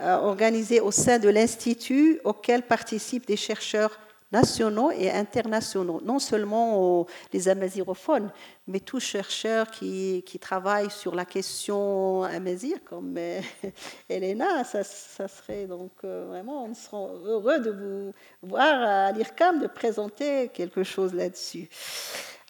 [0.00, 3.98] euh, organisés au sein de l'Institut auxquels participent des chercheurs
[4.34, 8.30] nationaux et internationaux, non seulement les amazirophones,
[8.66, 13.40] mais tous chercheurs qui, travaillent sur la question amazir, comme euh,
[14.08, 19.60] Elena, ça, ça, serait donc euh, vraiment, on sera heureux de vous voir à l'IRCAM,
[19.60, 21.68] de présenter quelque chose là-dessus.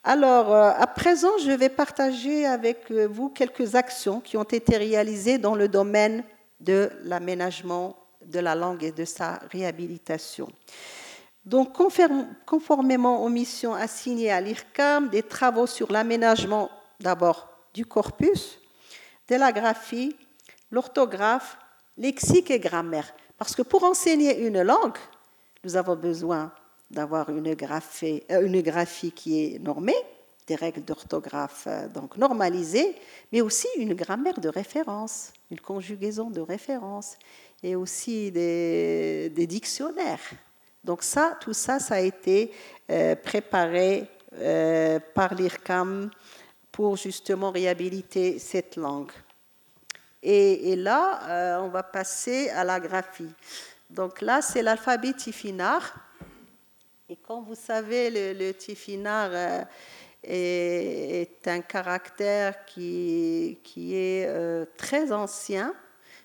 [0.03, 5.39] Alors, euh, à présent, je vais partager avec vous quelques actions qui ont été réalisées
[5.39, 6.25] dans le domaine
[6.61, 10.49] de l'aménagement de la langue et de sa réhabilitation.
[11.45, 11.77] Donc,
[12.47, 18.59] conformément aux missions assignées à l'IRCAM, des travaux sur l'aménagement d'abord du corpus,
[19.29, 20.17] de la graphie,
[20.71, 21.59] l'orthographe,
[21.99, 23.13] lexique et grammaire.
[23.37, 24.97] Parce que pour enseigner une langue,
[25.65, 26.51] nous avons besoin
[26.91, 29.97] d'avoir une, graphie, euh, qui est normée,
[30.47, 32.95] des règles d'orthographe euh, donc normalisées,
[33.33, 37.17] mais aussi une grammaire de référence, une conjugaison de référence,
[37.63, 40.21] et aussi des dictionnaires
[40.85, 42.53] donc ça, tout ça, ça a été
[42.91, 46.11] euh, préparé euh, par l'IRCAM
[46.71, 49.11] pour justement réhabiliter cette langue.
[50.23, 53.31] Et, là, euh, on va passer à la graphie.
[53.91, 55.83] Donc là, c'est l'alphabet tifinagh.
[57.09, 59.67] Et comme vous savez, le, le tifinagh
[60.23, 64.27] est, un caractère qui, qui est
[64.77, 65.75] très ancien.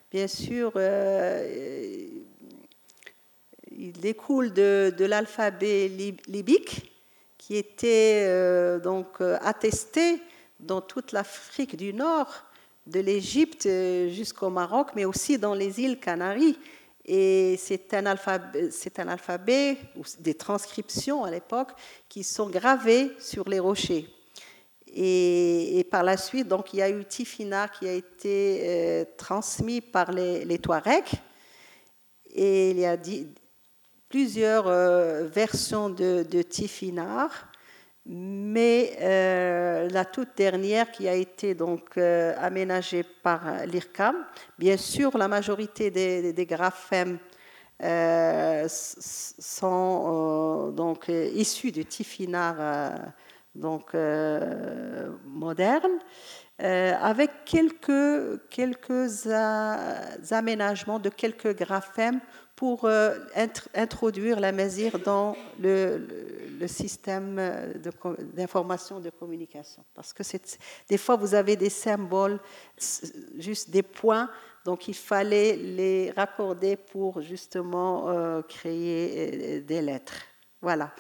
[0.10, 0.72] Bien sûr,
[3.80, 5.88] il découle de, l'alphabet
[6.28, 6.92] libique
[7.38, 10.22] qui était euh, donc euh, attesté
[10.60, 12.28] dans toute l'Afrique du Nord,
[12.86, 16.60] de l'Égypte euh, jusqu'au Maroc, mais aussi dans les îles Canaries.
[17.06, 21.72] Et c'est un alphabet, c'est un alphabet ou des transcriptions à l'époque
[22.10, 24.08] qui sont gravées sur les rochers.
[24.94, 30.12] Et, par la suite, donc, il y a eu Tifina qui a été transmis par
[30.12, 31.14] les, les Touaregs.
[32.32, 32.98] Et il y a
[34.10, 37.32] plusieurs euh, versions de, Tifinagh,
[38.06, 44.26] mais euh, la toute dernière qui a été donc euh, aménagée par l'IRCAM.
[44.58, 47.20] Bien sûr, la majorité des, graphèmes
[49.30, 52.58] sont donc issus du Tifinagh
[53.56, 53.94] donc
[55.26, 56.00] moderne.
[56.60, 59.28] avec quelques, quelques
[60.32, 62.20] aménagements de quelques graphèmes
[62.60, 63.18] pour euh,
[63.74, 67.40] introduire la mesure dans le, système
[68.34, 69.82] d'information de, communication.
[69.94, 70.24] Parce que
[70.90, 72.38] des fois, vous avez des symboles,
[73.38, 74.30] juste des points,
[74.66, 80.22] donc il fallait les raccorder pour justement euh, créer euh, des lettres.
[80.62, 80.92] Voilà.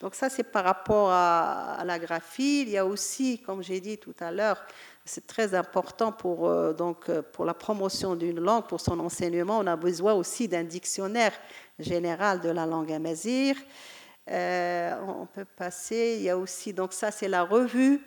[0.00, 2.62] Donc ça, c'est par rapport à, la graphie.
[2.62, 4.64] Il y a aussi, comme j'ai dit tout à l'heure,
[5.08, 9.58] c'est très important pour, euh, donc, euh, pour la promotion d'une langue, pour son enseignement.
[9.58, 11.32] On a besoin aussi d'un dictionnaire
[11.78, 13.56] générale de la langue amazigh.
[14.30, 18.00] on peut passer, il y a aussi, donc ça c'est la revue,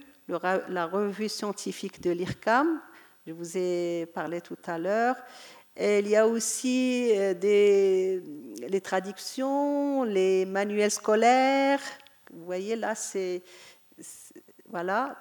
[0.69, 2.79] la revue scientifique de l'IRCAM,
[3.25, 5.15] je vous ai parlé tout à l'heure.
[5.77, 11.81] Il y a aussi les traductions, les manuels scolaires.
[12.31, 13.41] Vous voyez là, c'est
[14.69, 15.17] voilà,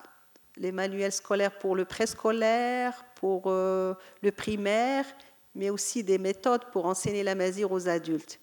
[0.61, 5.07] les manuels scolaires pour le préscolaire, pour euh, le primaire,
[5.55, 8.39] mais aussi des méthodes pour enseigner la mazir aux adultes.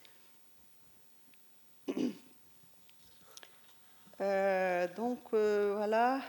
[4.19, 6.19] Euh, donc euh, voilà.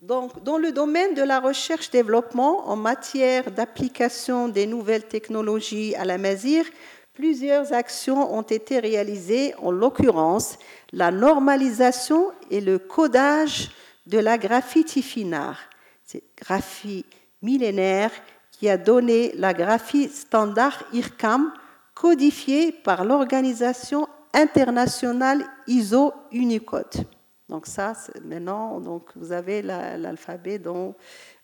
[0.00, 6.18] Donc, dans le domaine de la recherche-développement en matière d'application des nouvelles technologies à la
[6.18, 6.64] mazir,
[7.12, 10.58] plusieurs actions ont été réalisées, en l'occurrence
[10.92, 13.70] la normalisation et le codage
[14.06, 15.58] de la graphie finard.
[16.04, 17.04] C'est graphie
[17.40, 18.10] millénaire
[18.50, 21.52] qui a donné la graphie standard IRCAM
[21.94, 27.06] codifiée par l'organisation internationale ISO Unicode.
[27.48, 27.92] Donc ça,
[28.24, 30.94] maintenant, donc vous avez l'alphabet dont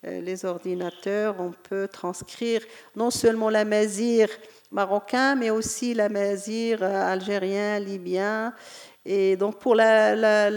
[0.06, 2.62] euh, les ordinateurs, on peut transcrire
[2.96, 4.28] non seulement la mazir
[4.70, 8.54] marocain, mais aussi la mazir euh, algérien, libyen,
[9.10, 10.52] et donc pour l'alphabet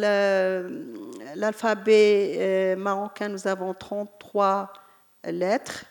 [2.38, 4.74] euh, marocain, nous avons 33
[5.24, 5.86] lettres,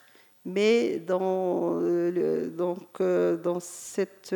[0.44, 4.34] mais dans, euh, donc, euh, dans cette...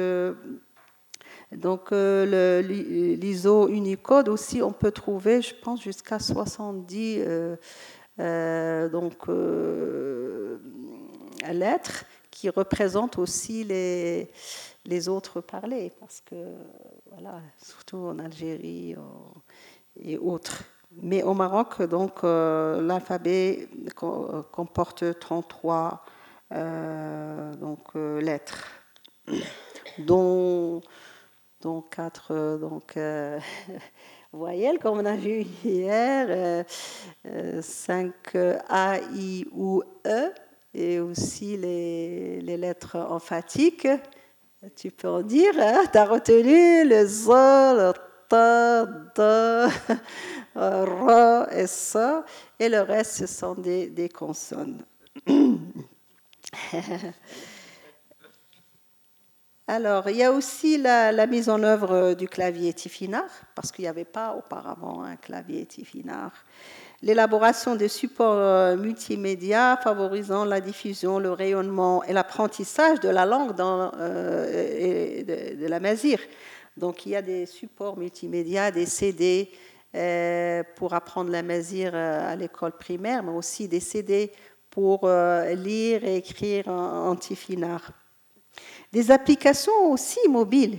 [1.52, 7.24] donc l'ISO Unicode aussi, on peut trouver, je pense, jusqu'à 70
[8.90, 9.28] donc,
[11.52, 14.28] lettres qui représentent aussi les,
[14.84, 16.34] les autres parlés, parce que,
[17.12, 18.96] voilà, surtout en Algérie
[19.96, 20.64] et autres.
[21.00, 23.68] Mais au Maroc, donc, euh, l'alphabet
[24.52, 26.04] comporte 33
[26.52, 28.68] euh, donc, euh, lettres,
[29.98, 30.82] dont,
[31.60, 32.98] dont 4 donc,
[34.32, 36.64] voyelles, comme on a vu hier,
[37.60, 38.12] 5
[38.68, 40.32] A, I ou E,
[40.74, 43.88] et aussi les, lettres emphatiques
[44.76, 45.84] tu peux en dire, hein?
[45.92, 47.92] tu as retenu le zo, le
[48.28, 49.68] ta, da,
[50.54, 52.24] ra et ça,
[52.58, 54.84] et le reste, ce sont des, consonnes.
[59.66, 63.84] Alors, il y a aussi la, la, mise en œuvre du clavier Tifinard, parce qu'il
[63.84, 66.32] n'y avait pas auparavant un clavier Tifinard
[67.02, 73.54] l'élaboration de supports euh, multimédia favorisant la diffusion, le rayonnement et l'apprentissage de la langue
[73.60, 76.18] euh, de, la mazir.
[76.76, 79.50] Donc il y a des supports multimédia, des CD
[79.94, 84.32] euh, pour apprendre la mazir à l'école primaire, mais aussi des CD
[84.70, 87.16] pour lire et écrire en, en.
[88.92, 90.78] Des applications aussi mobiles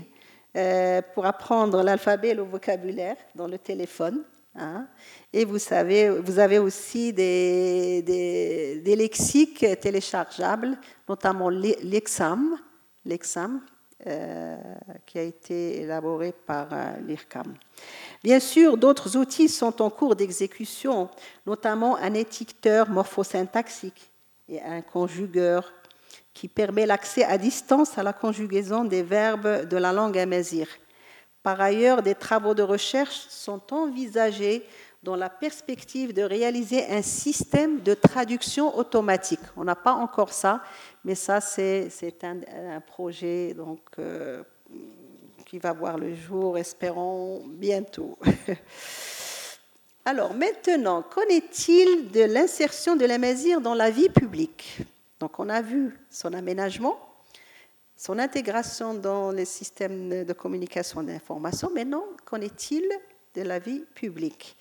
[1.13, 4.22] pour apprendre l'alphabet et le vocabulaire dans le téléphone.
[4.56, 4.88] Hein.
[5.34, 10.78] Et vous, savez, vous avez aussi des, lexiques téléchargeables,
[11.08, 12.58] notamment l'Exam,
[13.06, 13.62] l'Exam
[14.08, 14.58] euh,
[15.06, 17.56] qui a été élaboré par euh, l'IRCAM.
[18.24, 21.10] Bien sûr, d'autres outils sont en cours d'exécution,
[21.45, 24.12] notamment un étiqueteur morphosyntaxique
[24.47, 25.72] et un conjugueur
[26.34, 30.68] qui permet l'accès à distance à la conjugaison des verbes de la langue amazigh.
[31.45, 34.65] Par ailleurs, des travaux de recherche sont envisagés
[35.03, 39.41] dans la perspective de réaliser un système de traduction automatique.
[39.55, 40.63] On n'a pas encore ça,
[41.03, 41.91] mais ça, c'est
[42.23, 43.55] un, projet
[43.99, 44.41] euh,
[45.45, 48.17] qui va voir le jour, espérons, bientôt.
[50.05, 54.79] Alors maintenant, qu'en est-il de l'insertion de la Mazir dans la vie publique?
[55.19, 56.97] Donc on a vu son aménagement,
[57.95, 61.69] son intégration dans les systèmes de communication d'information.
[61.73, 62.83] Maintenant, qu'en est-il
[63.33, 64.57] de la vie publique?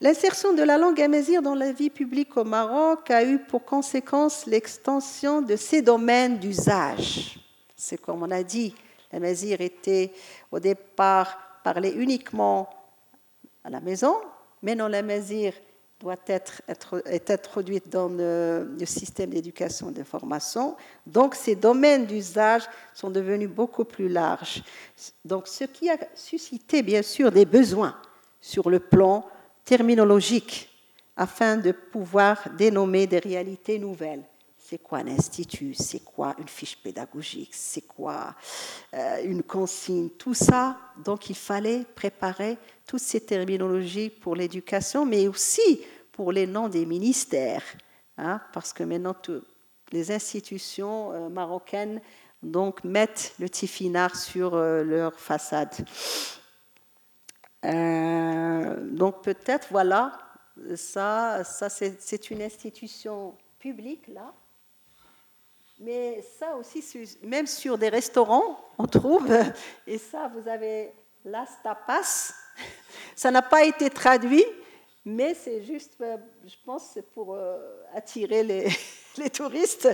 [0.00, 4.46] L'insertion de la langue amazigh dans la vie publique au Maroc a eu pour conséquence
[4.46, 7.40] l'extension de ses domaines d'usage.
[7.74, 8.74] C'est comme on a dit,
[9.12, 10.12] l'amazigh était
[10.50, 12.68] au départ parlé uniquement
[13.64, 14.16] à la maison,
[14.62, 15.52] mais non, l'amazigh
[16.00, 16.62] doit être,
[17.28, 20.76] introduite dans le, le système d'éducation et de formation.
[21.06, 24.62] Donc, ces domaines d'usage sont devenus beaucoup plus larges.
[25.24, 27.96] Donc, ce qui a suscité, bien sûr, des besoins
[28.40, 29.26] sur le plan
[29.64, 30.70] terminologique
[31.16, 34.22] afin de pouvoir dénommer des réalités nouvelles.
[34.58, 35.74] C'est quoi un institut?
[35.74, 37.50] C'est quoi une fiche pédagogique?
[37.52, 38.34] C'est quoi
[38.94, 40.10] euh, une consigne?
[40.10, 45.82] Tout ça, donc il fallait préparer toutes ces terminologies pour l'éducation, mais aussi
[46.12, 47.64] pour les noms des ministères,
[48.16, 49.14] hein, parce que maintenant
[49.92, 52.00] les institutions euh, marocaines
[52.42, 55.74] donc mettent le tifinagh sur euh, leur façade.
[57.64, 60.18] Euh, donc peut-être, voilà,
[60.76, 64.32] ça, ça c'est une institution publique là.
[65.78, 66.82] Mais ça aussi,
[67.22, 69.30] même sur des restaurants, on trouve,
[69.86, 70.92] et ça, vous avez
[71.24, 72.32] las tapas.
[73.16, 74.44] Ça n'a pas été traduit,
[75.04, 77.36] mais c'est juste, euh, je pense, c'est pour
[77.92, 78.68] attirer les,
[79.18, 79.88] les touristes.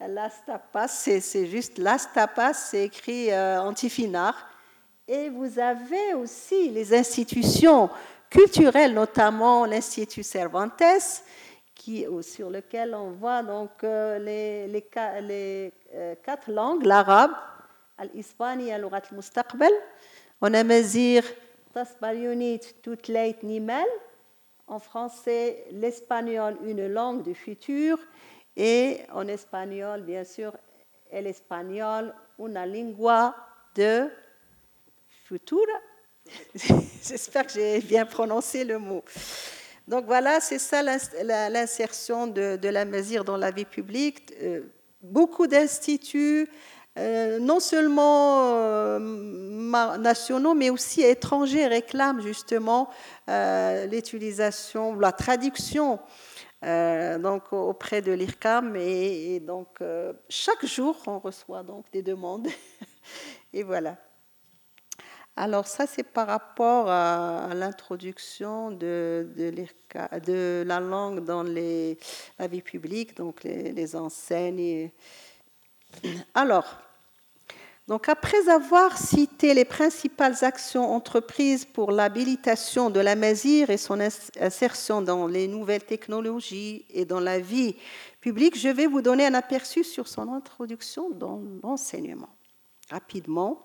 [0.00, 4.36] Las tapas, c'est juste las tapas, c'est écrit euh, antifinard.
[5.08, 7.90] Et vous avez aussi les institutions
[8.30, 11.24] culturelles, notamment l'Institut Cervantes,
[11.74, 14.88] qui, sur lequel on voit donc euh, les, les,
[15.22, 17.32] les euh, quatre langues, l'arabe,
[17.96, 19.72] al-Ispani, al-Urat al-Mustaqbal,
[20.40, 20.62] on a
[24.66, 27.98] en français, l'espagnol, une langue du futur,
[28.56, 30.52] et en espagnol, bien sûr,
[31.10, 33.34] el espagnol, una lingua
[33.74, 34.10] de
[35.24, 35.80] futura.
[37.02, 39.02] J'espère que j'ai bien prononcé le mot.
[39.86, 44.34] Donc voilà, c'est ça l'insertion de, la mesure dans la vie publique.
[44.42, 44.62] Euh,
[45.00, 46.48] beaucoup d'instituts,
[46.98, 48.98] euh, non seulement euh,
[49.98, 52.90] nationaux, mais aussi étrangers réclament justement
[53.28, 56.00] l'utilisation, la traduction
[56.64, 58.74] euh, donc auprès de l'IRCAM.
[58.76, 62.48] Et, donc, euh, chaque jour, on reçoit donc des demandes.
[63.52, 63.96] et voilà.
[65.36, 69.28] Alors ça, c'est par rapport à, l'introduction de,
[70.66, 74.90] la langue dans la vie publique, donc les enseignes.
[76.34, 76.66] Alors,
[77.88, 83.98] donc, après avoir cité les principales actions entreprises pour l'habilitation de la Mazir et son
[83.98, 87.76] insertion dans les nouvelles technologies et dans la vie
[88.20, 92.28] publique, je vais vous donner un aperçu sur son introduction dans l'enseignement.
[92.90, 93.62] Rapidement.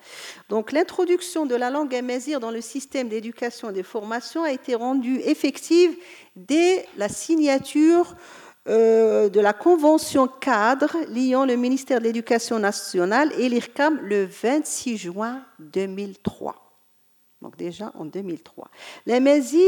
[0.47, 4.75] Donc, l'introduction de la langue amazir dans le système d'éducation et de formation a été
[4.75, 5.97] rendue effective
[6.37, 8.15] dès la signature
[8.69, 14.97] euh, de la convention cadre liant le ministère de l'Éducation nationale et l'IRCAM le 26
[14.97, 16.55] juin 2003.
[17.41, 18.69] Donc déjà en 2003.
[19.05, 19.59] Les mesures,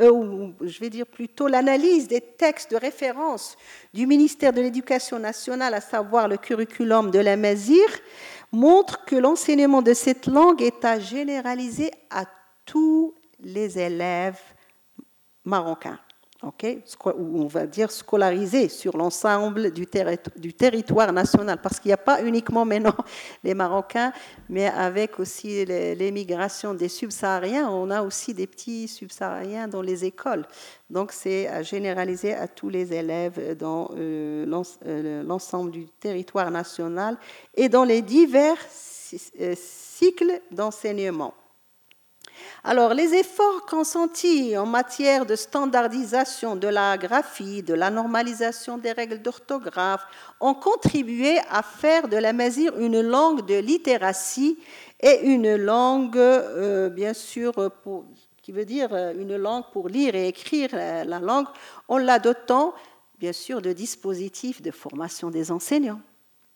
[0.00, 3.58] euh, je vais dire plutôt l'analyse des textes de référence
[3.92, 7.90] du ministère de l'Éducation nationale, à savoir le curriculum de la mesure,
[8.50, 12.24] montre que l'enseignement de cette langue est à généraliser à
[12.64, 14.40] tous les élèves
[15.44, 15.98] marocains
[16.42, 19.86] on va dire scolarisé sur l'ensemble du,
[20.36, 22.94] du, territoire national, parce qu'il n'y a pas uniquement maintenant
[23.44, 24.12] les Marocains,
[24.48, 30.46] mais avec aussi l'émigration des subsahariens, on a aussi des petits subsahariens dans les écoles.
[30.88, 34.46] Donc c'est à généraliser à tous les élèves dans euh,
[34.86, 37.16] euh, l'ensemble du territoire national
[37.56, 38.56] et dans les divers
[39.40, 41.34] euh, cycles d'enseignement.
[42.64, 48.92] Alors, les efforts consentis en matière de standardisation de la graphie, de la normalisation des
[48.92, 50.04] règles d'orthographe,
[50.40, 54.58] ont contribué à faire de la Mazir une langue de littératie
[55.00, 57.52] et une langue, euh, bien sûr,
[58.42, 61.46] qui veut dire euh, une langue pour lire et écrire la langue,
[61.86, 62.74] en la dotant,
[63.18, 66.00] bien sûr, de dispositifs de formation des enseignants.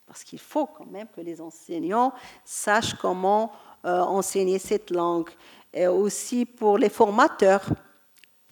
[0.05, 2.13] Parce qu'il faut quand même que les enseignants
[2.45, 3.51] sachent comment
[3.85, 5.29] euh, enseigner cette langue
[5.73, 7.65] et aussi pour les formateurs,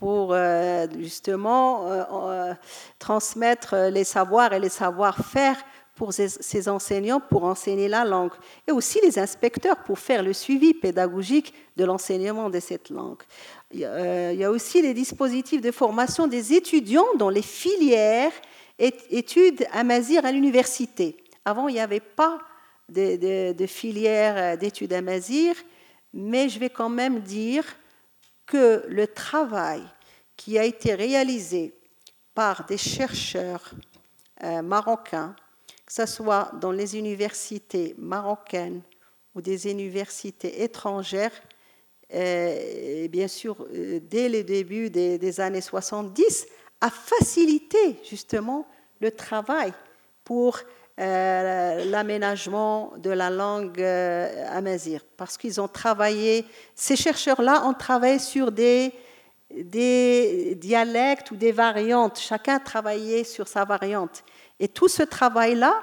[0.01, 2.53] pour euh, justement euh, euh,
[2.97, 5.55] transmettre les savoirs et les savoir-faire
[5.93, 8.32] pour ces, enseignants pour enseigner la langue,
[8.67, 13.22] et aussi les inspecteurs pour faire le suivi pédagogique de l'enseignement de cette langue.
[13.72, 18.32] Il y a aussi les dispositifs de formation des étudiants dans les filières
[18.80, 21.17] études amazir à l'université.
[21.45, 22.39] Avant, il n'y avait pas
[22.89, 25.53] de, de filière d'études amazir,
[26.14, 27.66] mais je vais quand même dire
[28.45, 29.84] que le travail
[30.36, 31.74] qui a été réalisé
[32.34, 33.72] par des chercheurs
[34.43, 35.36] euh, marocains,
[35.86, 38.82] que ce soit dans les universités marocaines
[39.36, 41.32] ou des universités étrangères,
[42.14, 46.47] euh, bien sûr euh, dès le début des, des années 70,
[46.82, 48.68] a facilité justement
[48.99, 49.74] le travail
[50.24, 50.59] pour
[51.02, 56.45] euh, l'aménagement de la langue euh, parce qu'ils ont travaillé,
[56.76, 58.93] ces chercheurs-là ont travaillé sur des,
[59.49, 64.24] dialectes ou des variantes, chacun a travaillé sur sa variante.
[64.60, 65.82] Et tout ce travail-là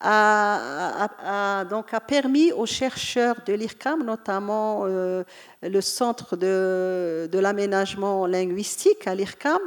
[0.00, 5.24] a, donc a permis aux chercheurs de l'IRCAM, notamment euh,
[5.62, 9.58] le Centre de, de l'aménagement linguistique à l'IRCAM,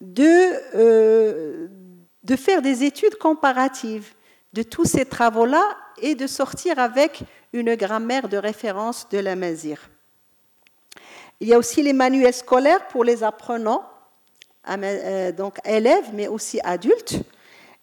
[0.00, 1.68] de,
[2.26, 4.12] de faire des études comparatives
[4.52, 5.62] de tous ces travaux-là
[6.02, 7.22] et de sortir avec
[7.52, 9.88] une grammaire de référence de la mazir.
[11.38, 13.84] Il y a aussi les manuels scolaires pour les apprenants,
[14.68, 17.20] euh, donc élèves, mais aussi adultes.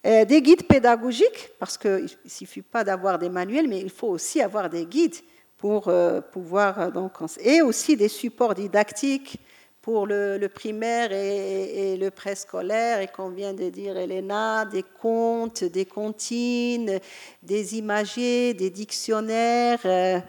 [0.06, 4.10] Euh, des guides pédagogiques, parce qu'il ne suffit pas d'avoir des manuels, mais il faut
[4.10, 5.16] aussi avoir des guides
[5.58, 6.92] pour euh, pouvoir.
[6.92, 9.40] Donc, et aussi des supports didactiques
[9.84, 15.86] pour le, primaire et, le préscolaire, et qu'on vient de dire, Elena, des contes, des
[15.86, 17.00] comptines,
[17.44, 19.82] des imagiers, des dictionnaires.
[19.84, 20.20] Euh,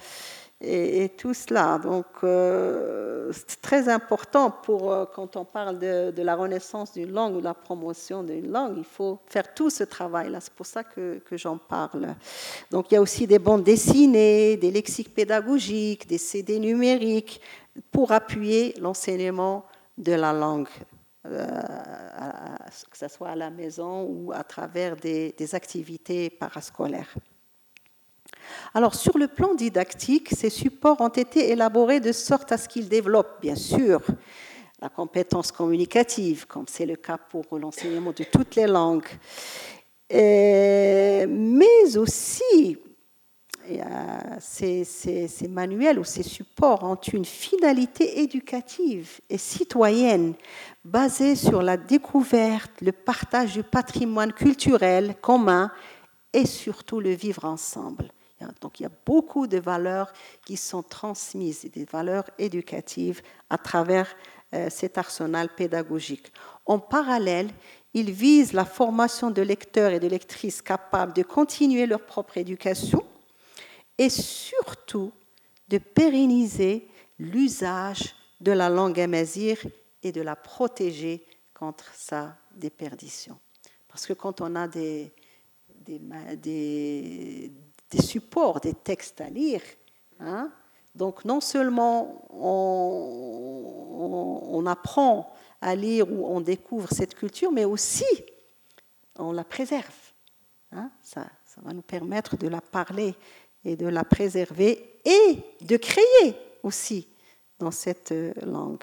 [0.61, 1.79] et, tout cela.
[1.79, 7.37] Donc, euh, c'est très important pour, euh, quand on parle de, la renaissance d'une langue
[7.37, 10.41] ou de la promotion d'une langue, il faut faire tout ce travail-là.
[10.41, 12.15] C'est pour ça que j'en parle.
[12.71, 17.41] Donc, il y a aussi des bandes dessinées, des lexiques pédagogiques, des CD numériques
[17.91, 19.65] pour appuyer l'enseignement
[19.99, 20.69] de la langue.
[21.27, 21.47] Euh,
[22.91, 27.15] que ce soit à la maison ou à travers des, des activités parascolaires.
[28.75, 32.89] Alors, sur le plan didactique, ces supports ont été élaborés de sorte à ce qu'ils
[32.91, 34.03] développent, bien sûr,
[34.83, 39.09] la compétence communicative, comme c'est le cas pour l'enseignement de toutes les langues,
[40.11, 42.77] mais aussi
[44.41, 50.35] ces, ces, manuels ou ces supports ont une finalité éducative et citoyenne
[50.85, 55.71] basée sur la découverte, le partage du patrimoine culturel commun
[56.33, 58.11] et surtout le vivre ensemble.
[58.61, 60.13] Donc il y a beaucoup de valeurs
[60.45, 64.15] qui sont transmises, des valeurs éducatives à travers
[64.53, 66.31] euh, cet arsenal pédagogique.
[66.67, 67.49] En parallèle,
[67.95, 73.03] il vise la formation de lecteurs et de lectrices capables de continuer leur propre éducation
[73.99, 75.13] et surtout
[75.69, 76.89] de pérenniser
[77.19, 79.59] l'usage de la langue amazigh
[80.03, 81.25] et de la protéger
[81.55, 83.39] contre sa déperdition.
[83.89, 85.13] Parce que quand on a des,
[88.01, 89.63] supports, des textes à lire.
[90.19, 90.53] Hein.
[90.95, 93.45] Donc non seulement on,
[94.67, 95.31] apprend
[95.61, 98.07] à lire ou on découvre cette culture, mais aussi
[99.19, 99.95] on la préserve.
[100.73, 100.91] Hein.
[101.03, 101.29] Ça
[101.59, 103.15] va nous permettre de la parler
[103.65, 107.09] et de la préserver et de créer aussi
[107.59, 108.83] dans cette euh, langue.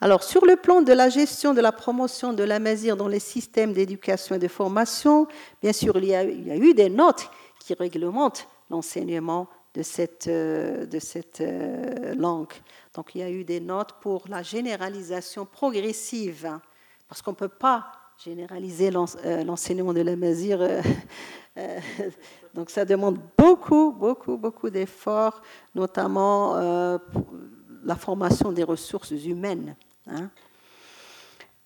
[0.00, 3.72] Alors, sur le plan de la gestion de la promotion de la dans les systèmes
[3.72, 5.26] d'éducation et de formation,
[5.62, 10.98] bien sûr, il y a, eu des notes qui réglemente l'enseignement de cette, euh, de
[10.98, 12.52] cette euh, langue.
[12.94, 16.60] Donc il y a eu des notes pour la généralisation progressive, hein,
[17.08, 17.86] parce qu'on ne peut pas
[18.22, 20.14] généraliser l'enseignement de la.
[22.54, 25.42] donc ça demande beaucoup, beaucoup, beaucoup d'efforts,
[25.74, 26.54] notamment
[27.84, 29.76] la formation des ressources humaines.
[30.06, 30.30] Hein.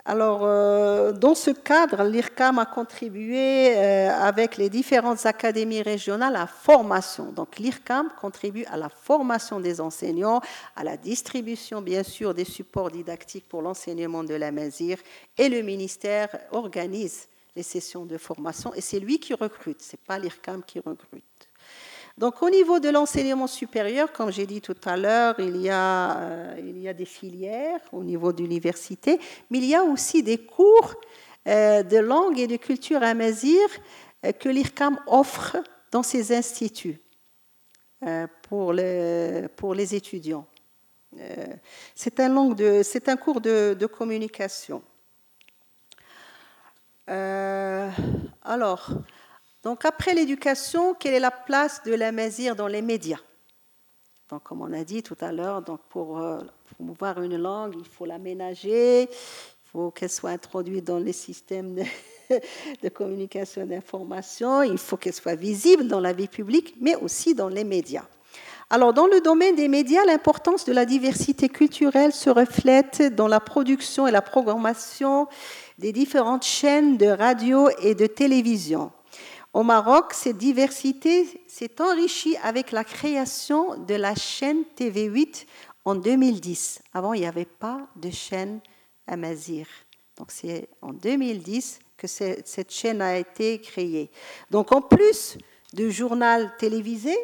[0.08, 6.40] Alors, euh, dans ce cadre, l'IRCAM a contribué euh, avec les différentes académies régionales à
[6.40, 7.26] la formation.
[7.26, 10.40] Donc, l'IRCAM contribue à la formation des enseignants,
[10.76, 14.96] à la distribution, bien sûr, des supports didactiques pour l'enseignement de la mesure,
[15.36, 20.02] et le ministère organise les sessions de formation, et c'est lui qui recrute, ce n'est
[20.06, 21.24] pas l'IRCAM qui recrute.
[22.18, 26.18] Donc au niveau de l'enseignement supérieur, comme j'ai dit tout à l'heure, il, y a,
[26.18, 29.20] euh, il y a des filières au niveau d'université,
[29.50, 30.96] mais il y a aussi des cours
[31.46, 33.70] euh, de langue et de culture amazigh
[34.26, 35.58] euh, que l'IRCAM offre
[35.92, 36.98] dans ses instituts
[38.42, 40.46] pour, les, pour les étudiants.
[41.94, 44.82] C'est un, un, cours de, de communication.
[47.08, 48.90] Alors,
[49.62, 53.20] donc après l'éducation, quelle est la place de la mesure dans les médias?
[54.30, 56.40] Donc, comme on a dit tout à l'heure, donc pour euh,
[56.74, 59.08] promouvoir une langue, il faut l'aménager, il
[59.72, 61.82] faut qu'elle soit introduite dans les systèmes de,
[62.82, 67.48] de communication d'information, il faut qu'elle soit visible dans la vie publique, mais aussi dans
[67.48, 68.04] les médias.
[68.68, 73.40] Alors, dans le domaine des médias, l'importance de la diversité culturelle se reflète dans la
[73.40, 75.26] production et la programmation
[75.78, 78.90] des différentes chaînes de radio et de télévision.
[79.54, 85.46] Au Maroc, cette diversité s'est enrichie avec la création de la chaîne TV8
[85.84, 86.82] en 2010.
[86.92, 88.60] Avant, il n'y avait pas de chaîne
[89.06, 89.66] Amazir.
[90.18, 94.10] Donc c'est en 2010 que cette chaîne a été créée.
[94.50, 95.38] Donc en plus
[95.72, 97.16] du journal télévisé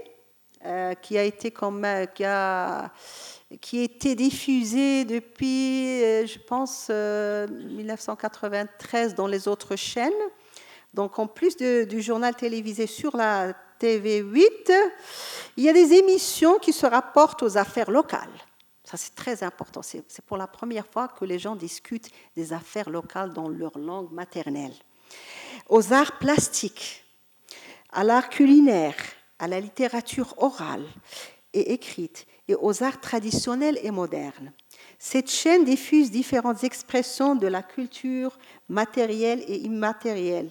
[0.65, 2.91] euh, qui a été comme qui a
[3.61, 10.13] qui a été diffusé depuis, euh, je pense, 1993 euh, dans les autres chaînes.
[10.93, 14.73] Donc en plus du journal télévisé sur la TV8,
[15.57, 18.31] il y a des émissions qui se rapportent aux affaires locales.
[18.85, 19.81] Ça, c'est très important.
[19.83, 24.13] C'est pour la première fois que les gens discutent des affaires locales dans leur langue
[24.13, 24.75] maternelle.
[25.69, 27.05] Aux arts plastiques,
[27.91, 28.95] à l'art culinaire,
[29.39, 30.85] à la littérature orale
[31.55, 34.53] et écrite et aux arts traditionnels et modernes.
[34.99, 38.39] Cette chaîne diffuse différentes expressions de la culture
[38.69, 40.51] matérielle et immatérielle,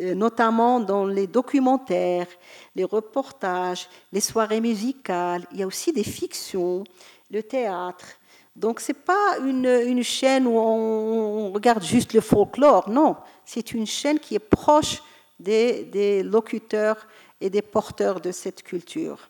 [0.00, 2.28] euh, notamment dans les documentaires,
[2.74, 5.46] les reportages, les soirées musicales.
[5.52, 6.84] Il y a aussi des fictions,
[7.30, 8.06] le théâtre.
[8.54, 13.16] Donc ce n'est pas une, chaîne où on regarde juste le folklore, non.
[13.44, 15.02] C'est une chaîne qui est proche
[15.38, 17.06] des locuteurs
[17.40, 19.28] et des porteurs de cette culture.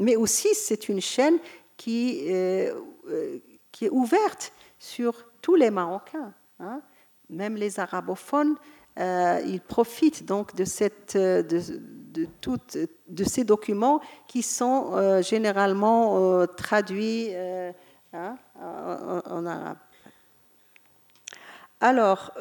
[0.00, 1.38] Mais aussi, c'est une chaîne
[1.76, 2.74] qui, euh,
[3.08, 3.38] euh,
[3.70, 6.32] qui est ouverte sur tous les Marocains.
[6.60, 6.80] Hein.
[7.30, 8.56] Même les arabophones,
[8.98, 11.42] euh, ils profitent donc de, cette, de,
[12.12, 19.78] de, de ces documents qui sont généralement traduits hein, en, en, arabe.
[21.80, 22.32] Alors,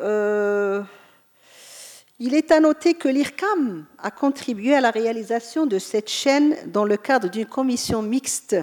[2.20, 6.86] il est à noter que l'IRCAM a contribué à la réalisation de cette chaîne dans
[6.86, 8.56] le cadre d'une commission mixte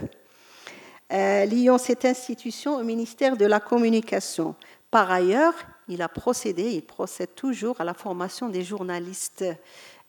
[1.13, 4.55] euh, liant cette institution au ministère de la Communication.
[4.93, 5.55] Par ailleurs,
[5.89, 9.45] il a procédé, il procède toujours à la formation des journalistes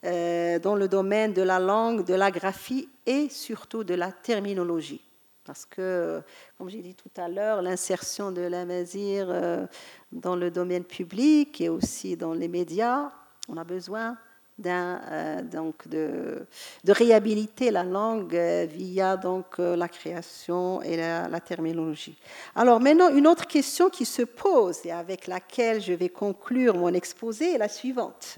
[0.05, 5.01] euh, dans le domaine de la langue, de la graphie et surtout de la terminologie.
[5.43, 6.21] Parce que,
[6.57, 9.65] comme j'ai dit tout à l'heure, l'insertion de la euh,
[10.11, 13.11] dans le domaine public et aussi dans les médias
[13.51, 14.17] on a besoin
[14.65, 16.45] euh, donc de,
[16.87, 22.17] réhabiliter la langue euh, via donc, euh, la création et la, terminologie.
[22.55, 26.93] Alors maintenant, une autre question qui se pose et avec laquelle je vais conclure mon
[26.93, 28.37] exposé est la suivante.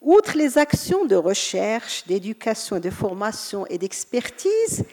[0.00, 4.84] Outre les actions de recherche, d'éducation, de formation et d'expertise,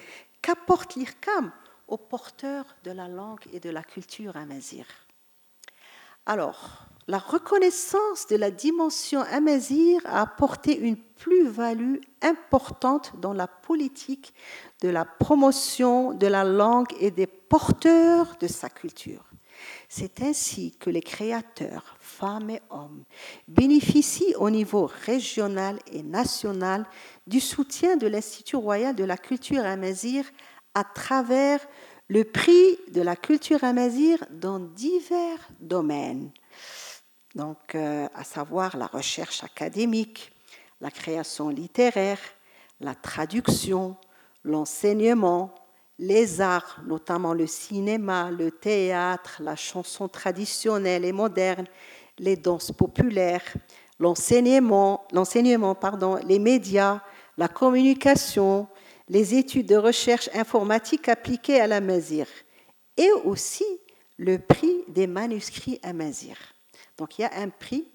[0.41, 1.51] qu'apporte l'IRCAM
[1.87, 4.85] aux porteurs de la langue et de la culture amazir
[6.25, 14.33] Alors, la reconnaissance de la dimension amazir a apporté une plus-value importante dans la politique
[14.81, 19.25] de la promotion de la langue et des porteurs de sa culture.
[19.89, 23.03] C'est ainsi que les créateurs, femmes et hommes,
[23.47, 26.85] bénéficient au niveau régional et national
[27.27, 30.25] du soutien de l'Institut royal de la culture amazir
[30.73, 31.59] à travers
[32.07, 36.31] le prix de la culture amazir dans divers domaines
[37.35, 40.31] donc, euh, à savoir la recherche académique,
[40.81, 42.19] la création littéraire,
[42.79, 43.95] la traduction,
[44.43, 45.53] l'enseignement,
[45.99, 51.67] les arts, notamment le cinéma, le théâtre, la chanson traditionnelle et moderne,
[52.17, 53.45] les danses populaires,
[53.99, 55.05] l'enseignement,
[56.27, 57.01] les médias,
[57.37, 58.67] la communication,
[59.07, 62.25] les études de recherche informatique appliquées à la Mazir
[62.97, 63.65] et aussi
[64.17, 66.37] le prix des manuscrits à Mazir.
[67.01, 67.89] Donc il y a un prix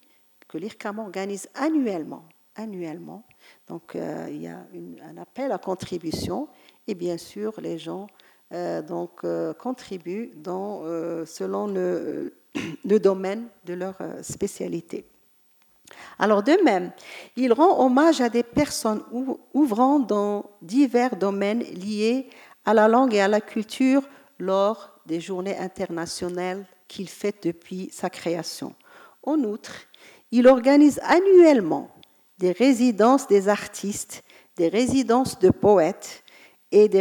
[0.48, 2.24] que l'IRCAM organise annuellement.
[2.56, 3.22] annuellement.
[3.68, 4.66] Donc euh, il y a
[5.08, 6.48] un appel à contribution
[6.88, 8.08] et bien sûr les gens
[8.52, 12.34] euh, donc, euh, contribuent selon le,
[12.84, 15.06] le, domaine de leur spécialité.
[16.18, 16.90] Alors de même,
[17.36, 19.04] il rend hommage à des personnes
[19.54, 22.28] ouvrant dans divers domaines liés
[22.64, 24.02] à la langue et à la culture
[24.40, 28.74] lors des journées internationales qu'il fait depuis sa création.
[29.26, 29.74] En outre,
[30.30, 31.90] il organise annuellement
[32.38, 34.22] des résidences des artistes,
[34.56, 36.22] des résidences de poètes
[36.70, 37.00] et des,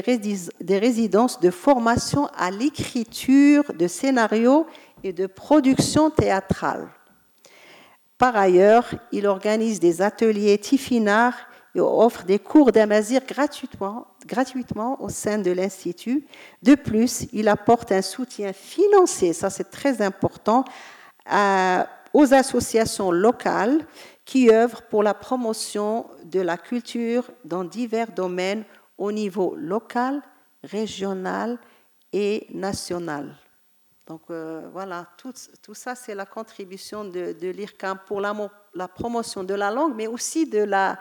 [0.77, 4.65] résidences de formation à l'écriture de scénarios
[5.03, 6.87] et de production théâtrale.
[8.17, 11.35] Par ailleurs, il organise des ateliers Tifinard
[11.75, 16.25] et offre des cours d'amazir gratuitement, au sein de l'Institut.
[16.63, 20.63] De plus, il apporte un soutien financier, ça c'est très important,
[22.15, 23.85] aux associations locales
[24.23, 28.63] qui œuvrent pour la promotion de la culture dans divers domaines
[28.97, 30.21] au niveau local,
[30.63, 31.59] régional
[32.13, 33.35] et national.
[34.07, 35.33] Donc euh, voilà, tout,
[35.73, 38.33] ça, c'est la contribution de, l'IRCAM pour la,
[38.73, 40.97] la, promotion de la langue, mais aussi de la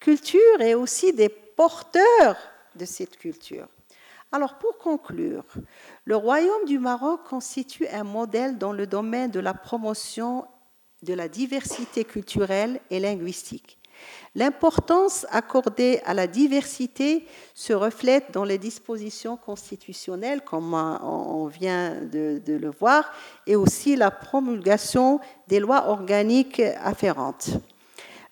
[0.00, 2.38] culture et aussi des porteurs
[2.74, 3.68] de cette culture.
[4.32, 5.44] Alors pour conclure,
[6.04, 10.44] le Royaume du Maroc constitue un modèle dans le domaine de la promotion
[11.02, 13.78] de la diversité culturelle et linguistique.
[14.34, 22.42] L'importance accordée à la diversité se reflète dans les dispositions constitutionnelles, comme on vient de,
[22.46, 23.10] le voir,
[23.46, 27.50] et aussi la promulgation des lois organiques afférentes.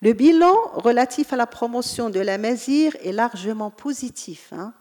[0.02, 4.52] Le bilan relatif à la promotion de la mesure est largement positif.
[4.52, 4.74] Hein.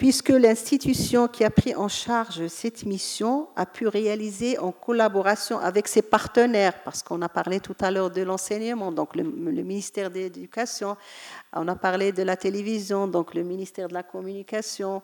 [0.00, 5.88] Puisque l'institution qui a pris en charge cette mission a pu réaliser en collaboration avec
[5.88, 10.14] ses partenaires, parce qu'on a parlé tout à l'heure de l'enseignement, donc le, ministère de
[10.14, 10.96] l'Éducation,
[11.52, 15.02] on a parlé de la télévision, donc le ministère de la Communication,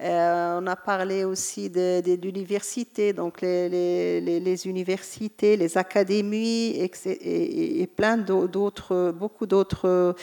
[0.00, 9.12] euh, on a parlé aussi de, l'université, donc les, universités, les académies et plein d'autres,
[9.14, 10.14] beaucoup d'autres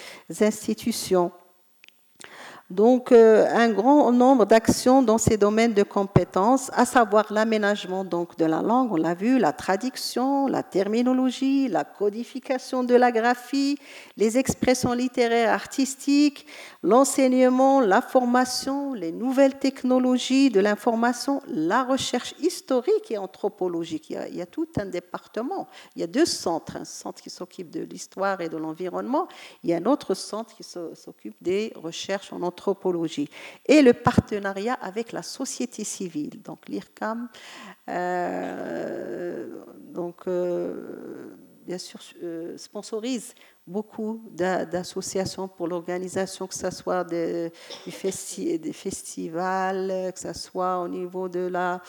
[0.42, 1.32] institutions.
[2.70, 8.38] Donc, euh, un grand nombre d'actions dans ces domaines de compétences, à savoir l'aménagement donc
[8.38, 13.78] de la langue, on l'a vu, la traduction, la terminologie, la codification de la graphie,
[14.18, 16.46] les expressions littéraires artistiques,
[16.84, 24.10] l'enseignement, la formation, les nouvelles technologies de l'information, la recherche historique et anthropologique.
[24.10, 25.70] Il y, a, tout un département.
[25.96, 29.30] Il y a deux centres, un centre qui s'occupe de l'histoire et de l'environnement,
[29.64, 32.57] il y a un autre centre qui s'occupe des recherches en anthropologie.
[33.66, 37.30] Et le partenariat avec la société civile, donc l'IRCAM,
[37.90, 39.48] euh,
[39.80, 41.36] donc, euh,
[41.66, 43.34] bien sûr, euh, sponsorise
[43.66, 47.52] beaucoup d'associations pour l'organisation, que ce soit des,
[48.72, 51.82] festivals, que ce soit au niveau de la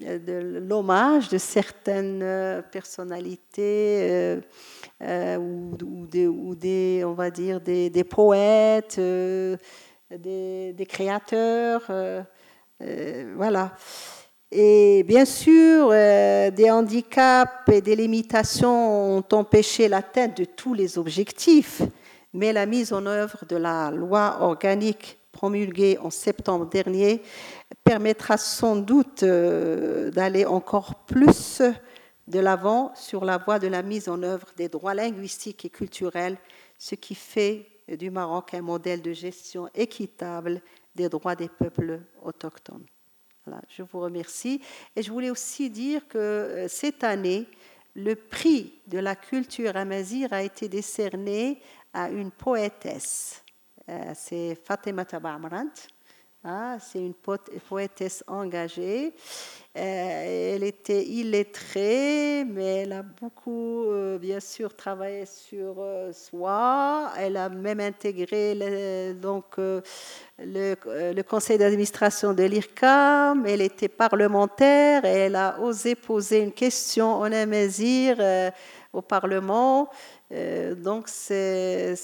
[0.00, 4.40] de l'hommage de certaines personnalités
[5.00, 9.00] ou, des, on va dire des, poètes,
[10.18, 13.72] des, créateurs, euh, voilà.
[14.50, 20.98] Et bien sûr, euh, des handicaps et des limitations ont empêché l'atteinte de tous les
[20.98, 21.82] objectifs,
[22.32, 27.22] mais la mise en œuvre de la loi organique promulguée en septembre dernier
[27.82, 31.60] permettra sans doute euh, d'aller encore plus
[32.28, 36.36] de l'avant sur la voie de la mise en œuvre des droits linguistiques et culturels,
[36.78, 40.60] ce qui fait du Maroc un modèle de gestion équitable
[40.94, 42.86] des droits des peuples autochtones
[43.68, 44.60] je vous remercie.
[44.94, 47.46] Et je voulais aussi dire que euh, cette année,
[47.94, 51.60] le prix de la culture amazir a été décerné
[51.92, 53.42] à une poétesse.
[53.88, 55.70] Euh, c'est Fatima Tabamrant.
[56.46, 59.14] Ah, c'est une poétesse engagée.
[59.78, 67.12] Euh, elle était illettrée, mais elle a beaucoup, euh, bien sûr, travaillé sur euh, soi.
[67.16, 73.46] Elle a même intégré le, donc, le, conseil d'administration de l'IRCAM.
[73.46, 78.18] Elle était parlementaire et elle a osé poser une question en Amazir
[78.92, 79.88] au Parlement.
[80.76, 81.96] donc, c'est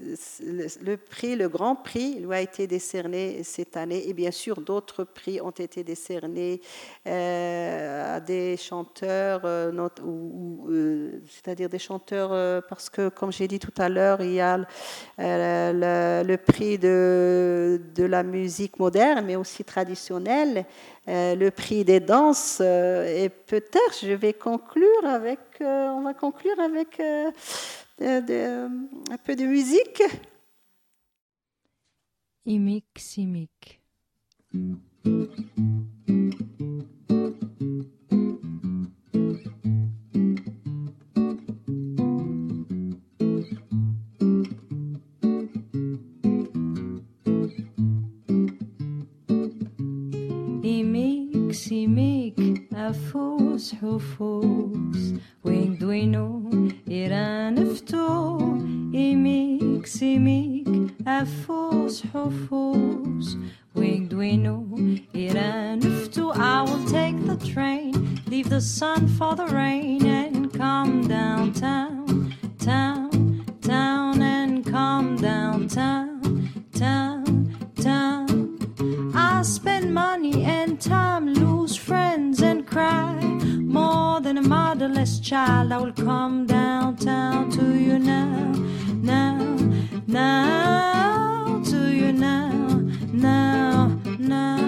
[0.00, 4.08] le prix, le grand prix, lui a été décerné cette année.
[4.08, 6.60] Et bien sûr, d'autres prix ont été décernés
[7.06, 13.74] euh, à des chanteurs, euh, euh, c'est-à-dire des chanteurs, parce que, comme j'ai dit tout
[13.78, 14.58] à l'heure, il y a
[15.18, 20.64] le, prix de, de, la musique moderne, mais aussi traditionnelle,
[21.06, 22.60] le prix des danses.
[22.60, 27.00] et peut-être, je vais conclure avec, on va conclure avec
[27.98, 28.66] de,
[29.12, 30.02] un peu de musique.
[32.46, 33.80] Imik simik.
[51.74, 52.38] Imik
[66.36, 73.44] I will take the train, leave the sun for the rain, and come downtown, town,
[73.60, 79.12] town, and come downtown, town, town.
[79.14, 81.23] I spend money and time
[84.48, 88.52] motherless child, I will come downtown to you now,
[89.02, 89.38] now,
[90.06, 92.50] now, to you now,
[93.12, 94.58] now, now.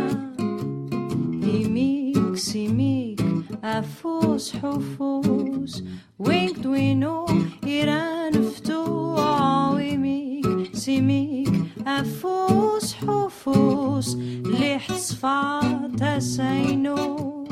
[1.56, 3.20] Imik, simik,
[3.62, 5.82] afus, hufus,
[6.18, 7.26] winked, we know,
[7.62, 8.82] iran, ftu,
[9.18, 11.48] oh, imik, simik,
[11.84, 14.14] afus, hufus,
[14.44, 17.45] lihs, fat, asainu.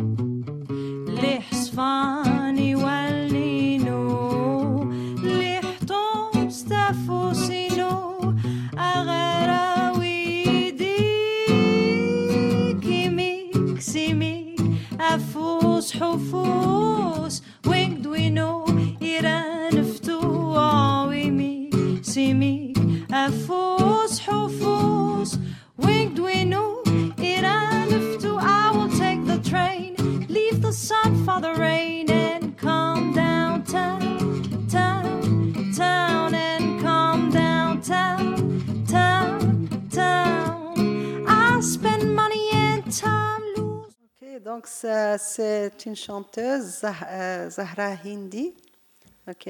[1.15, 4.03] اللي حصفان يولينو
[5.23, 8.35] اللي حطوم ستافوسينو
[8.79, 12.05] أغراوي ديك
[12.87, 14.61] يميك سيميك
[15.01, 18.65] أفوس حفوس ويقدوينو
[19.03, 22.79] إيران فتوع ويميك سيميك
[23.13, 23.84] أفوس
[30.73, 33.63] for the rain and come town,
[35.77, 38.35] town, and come town.
[44.23, 48.55] Ok, donc c'est une chanteuse, euh, Zahra Hindi.
[49.29, 49.49] Ok,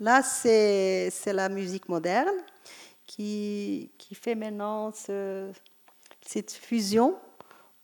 [0.00, 2.28] là c'est la musique moderne
[3.06, 5.50] qui, qui fait maintenant ce-
[6.26, 7.14] cette fusion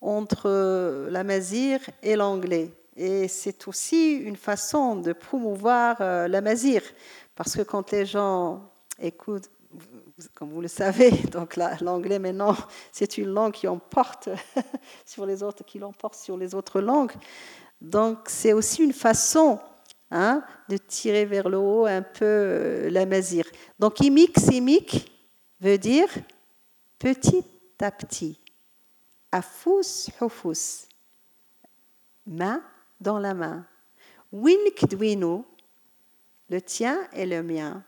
[0.03, 2.71] entre euh, la mazir et l'anglais.
[2.95, 6.81] Et c'est aussi une façon de promouvoir euh, la mazir,
[7.35, 9.49] parce que quand les gens écoutent,
[10.35, 12.55] comme vous le savez, donc la- l'anglais maintenant,
[12.91, 14.29] c'est une langue qui emporte
[15.05, 17.13] sur les autres, qui l'emporte sur les autres langues.
[17.81, 19.59] Donc c'est aussi une façon
[20.11, 23.45] hein, de tirer vers le haut un peu euh, la mazir.
[23.79, 25.11] Donc imik, simik
[25.59, 26.07] veut dire
[26.99, 27.43] petit
[27.81, 28.39] à petit.
[29.33, 30.87] Afous, hufous.
[32.27, 32.61] Main
[33.01, 33.65] dans la main.
[34.31, 35.43] Wink dwino,
[36.49, 37.83] le tien et le mien.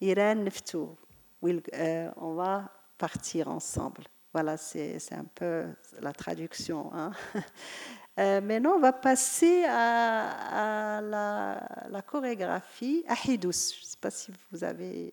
[0.00, 4.04] Wil- euh, on va partir ensemble.
[4.32, 5.64] Voilà, c'est un peu
[6.00, 6.90] la traduction.
[6.94, 7.10] hein.
[8.18, 13.50] Euh, maintenant, on va passer à, la, la chorégraphie à Hidous.
[13.52, 15.12] Je ne sais pas si vous avez.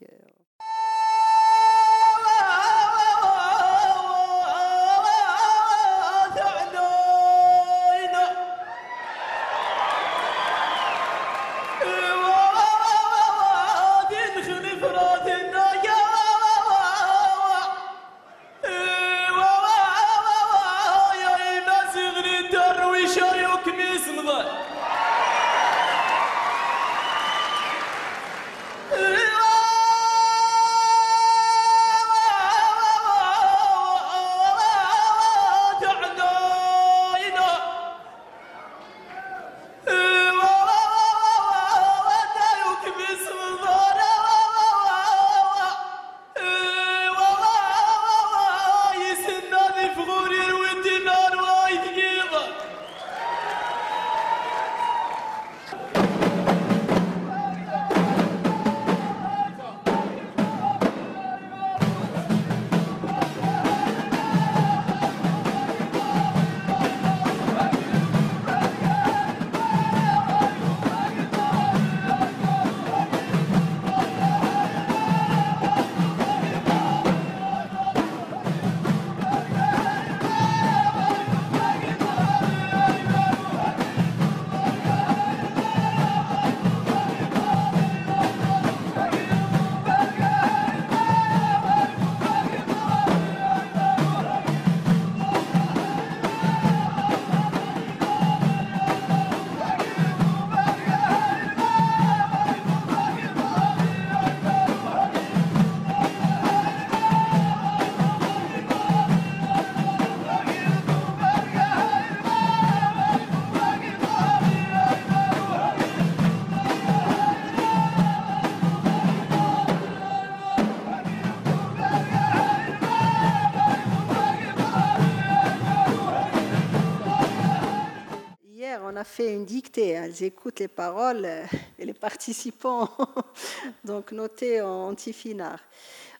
[129.13, 129.95] Fait une dictée.
[129.95, 130.09] hein.
[130.11, 131.45] J'écoute les paroles euh,
[131.77, 132.89] et les participants,
[133.83, 135.59] donc notés en antifinard.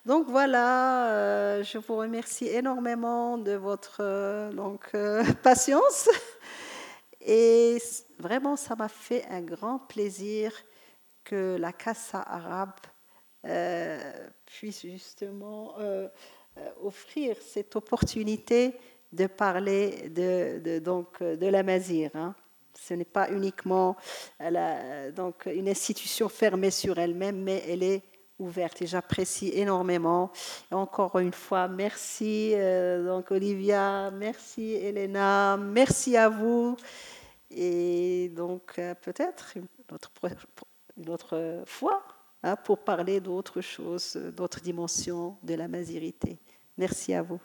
[0.06, 4.92] Donc voilà, euh, je vous remercie énormément de votre euh, donc,
[5.42, 6.08] patience.
[7.20, 7.78] Et
[8.20, 10.52] vraiment, ça m'a fait un grand plaisir
[11.24, 12.78] que la Casa arabe
[14.46, 15.74] puisse justement
[16.82, 18.74] offrir cette opportunité
[19.12, 22.10] de parler de, donc, de la Mazir.
[22.14, 22.34] hein.
[22.86, 23.96] Ce n'est pas uniquement
[24.42, 28.02] euh, donc, une institution fermée sur elle-même, mais elle est
[28.38, 30.30] ouverte et j'apprécie énormément.
[30.70, 36.76] Encore une fois, merci euh, donc Olivia, merci Elena, merci à vous.
[37.50, 39.66] Et donc euh, peut-être une
[41.08, 42.02] autre, fois
[42.42, 46.38] hein, pour parler d'autres choses, d'autres dimensions de la masirité.
[46.76, 47.40] Merci à vous.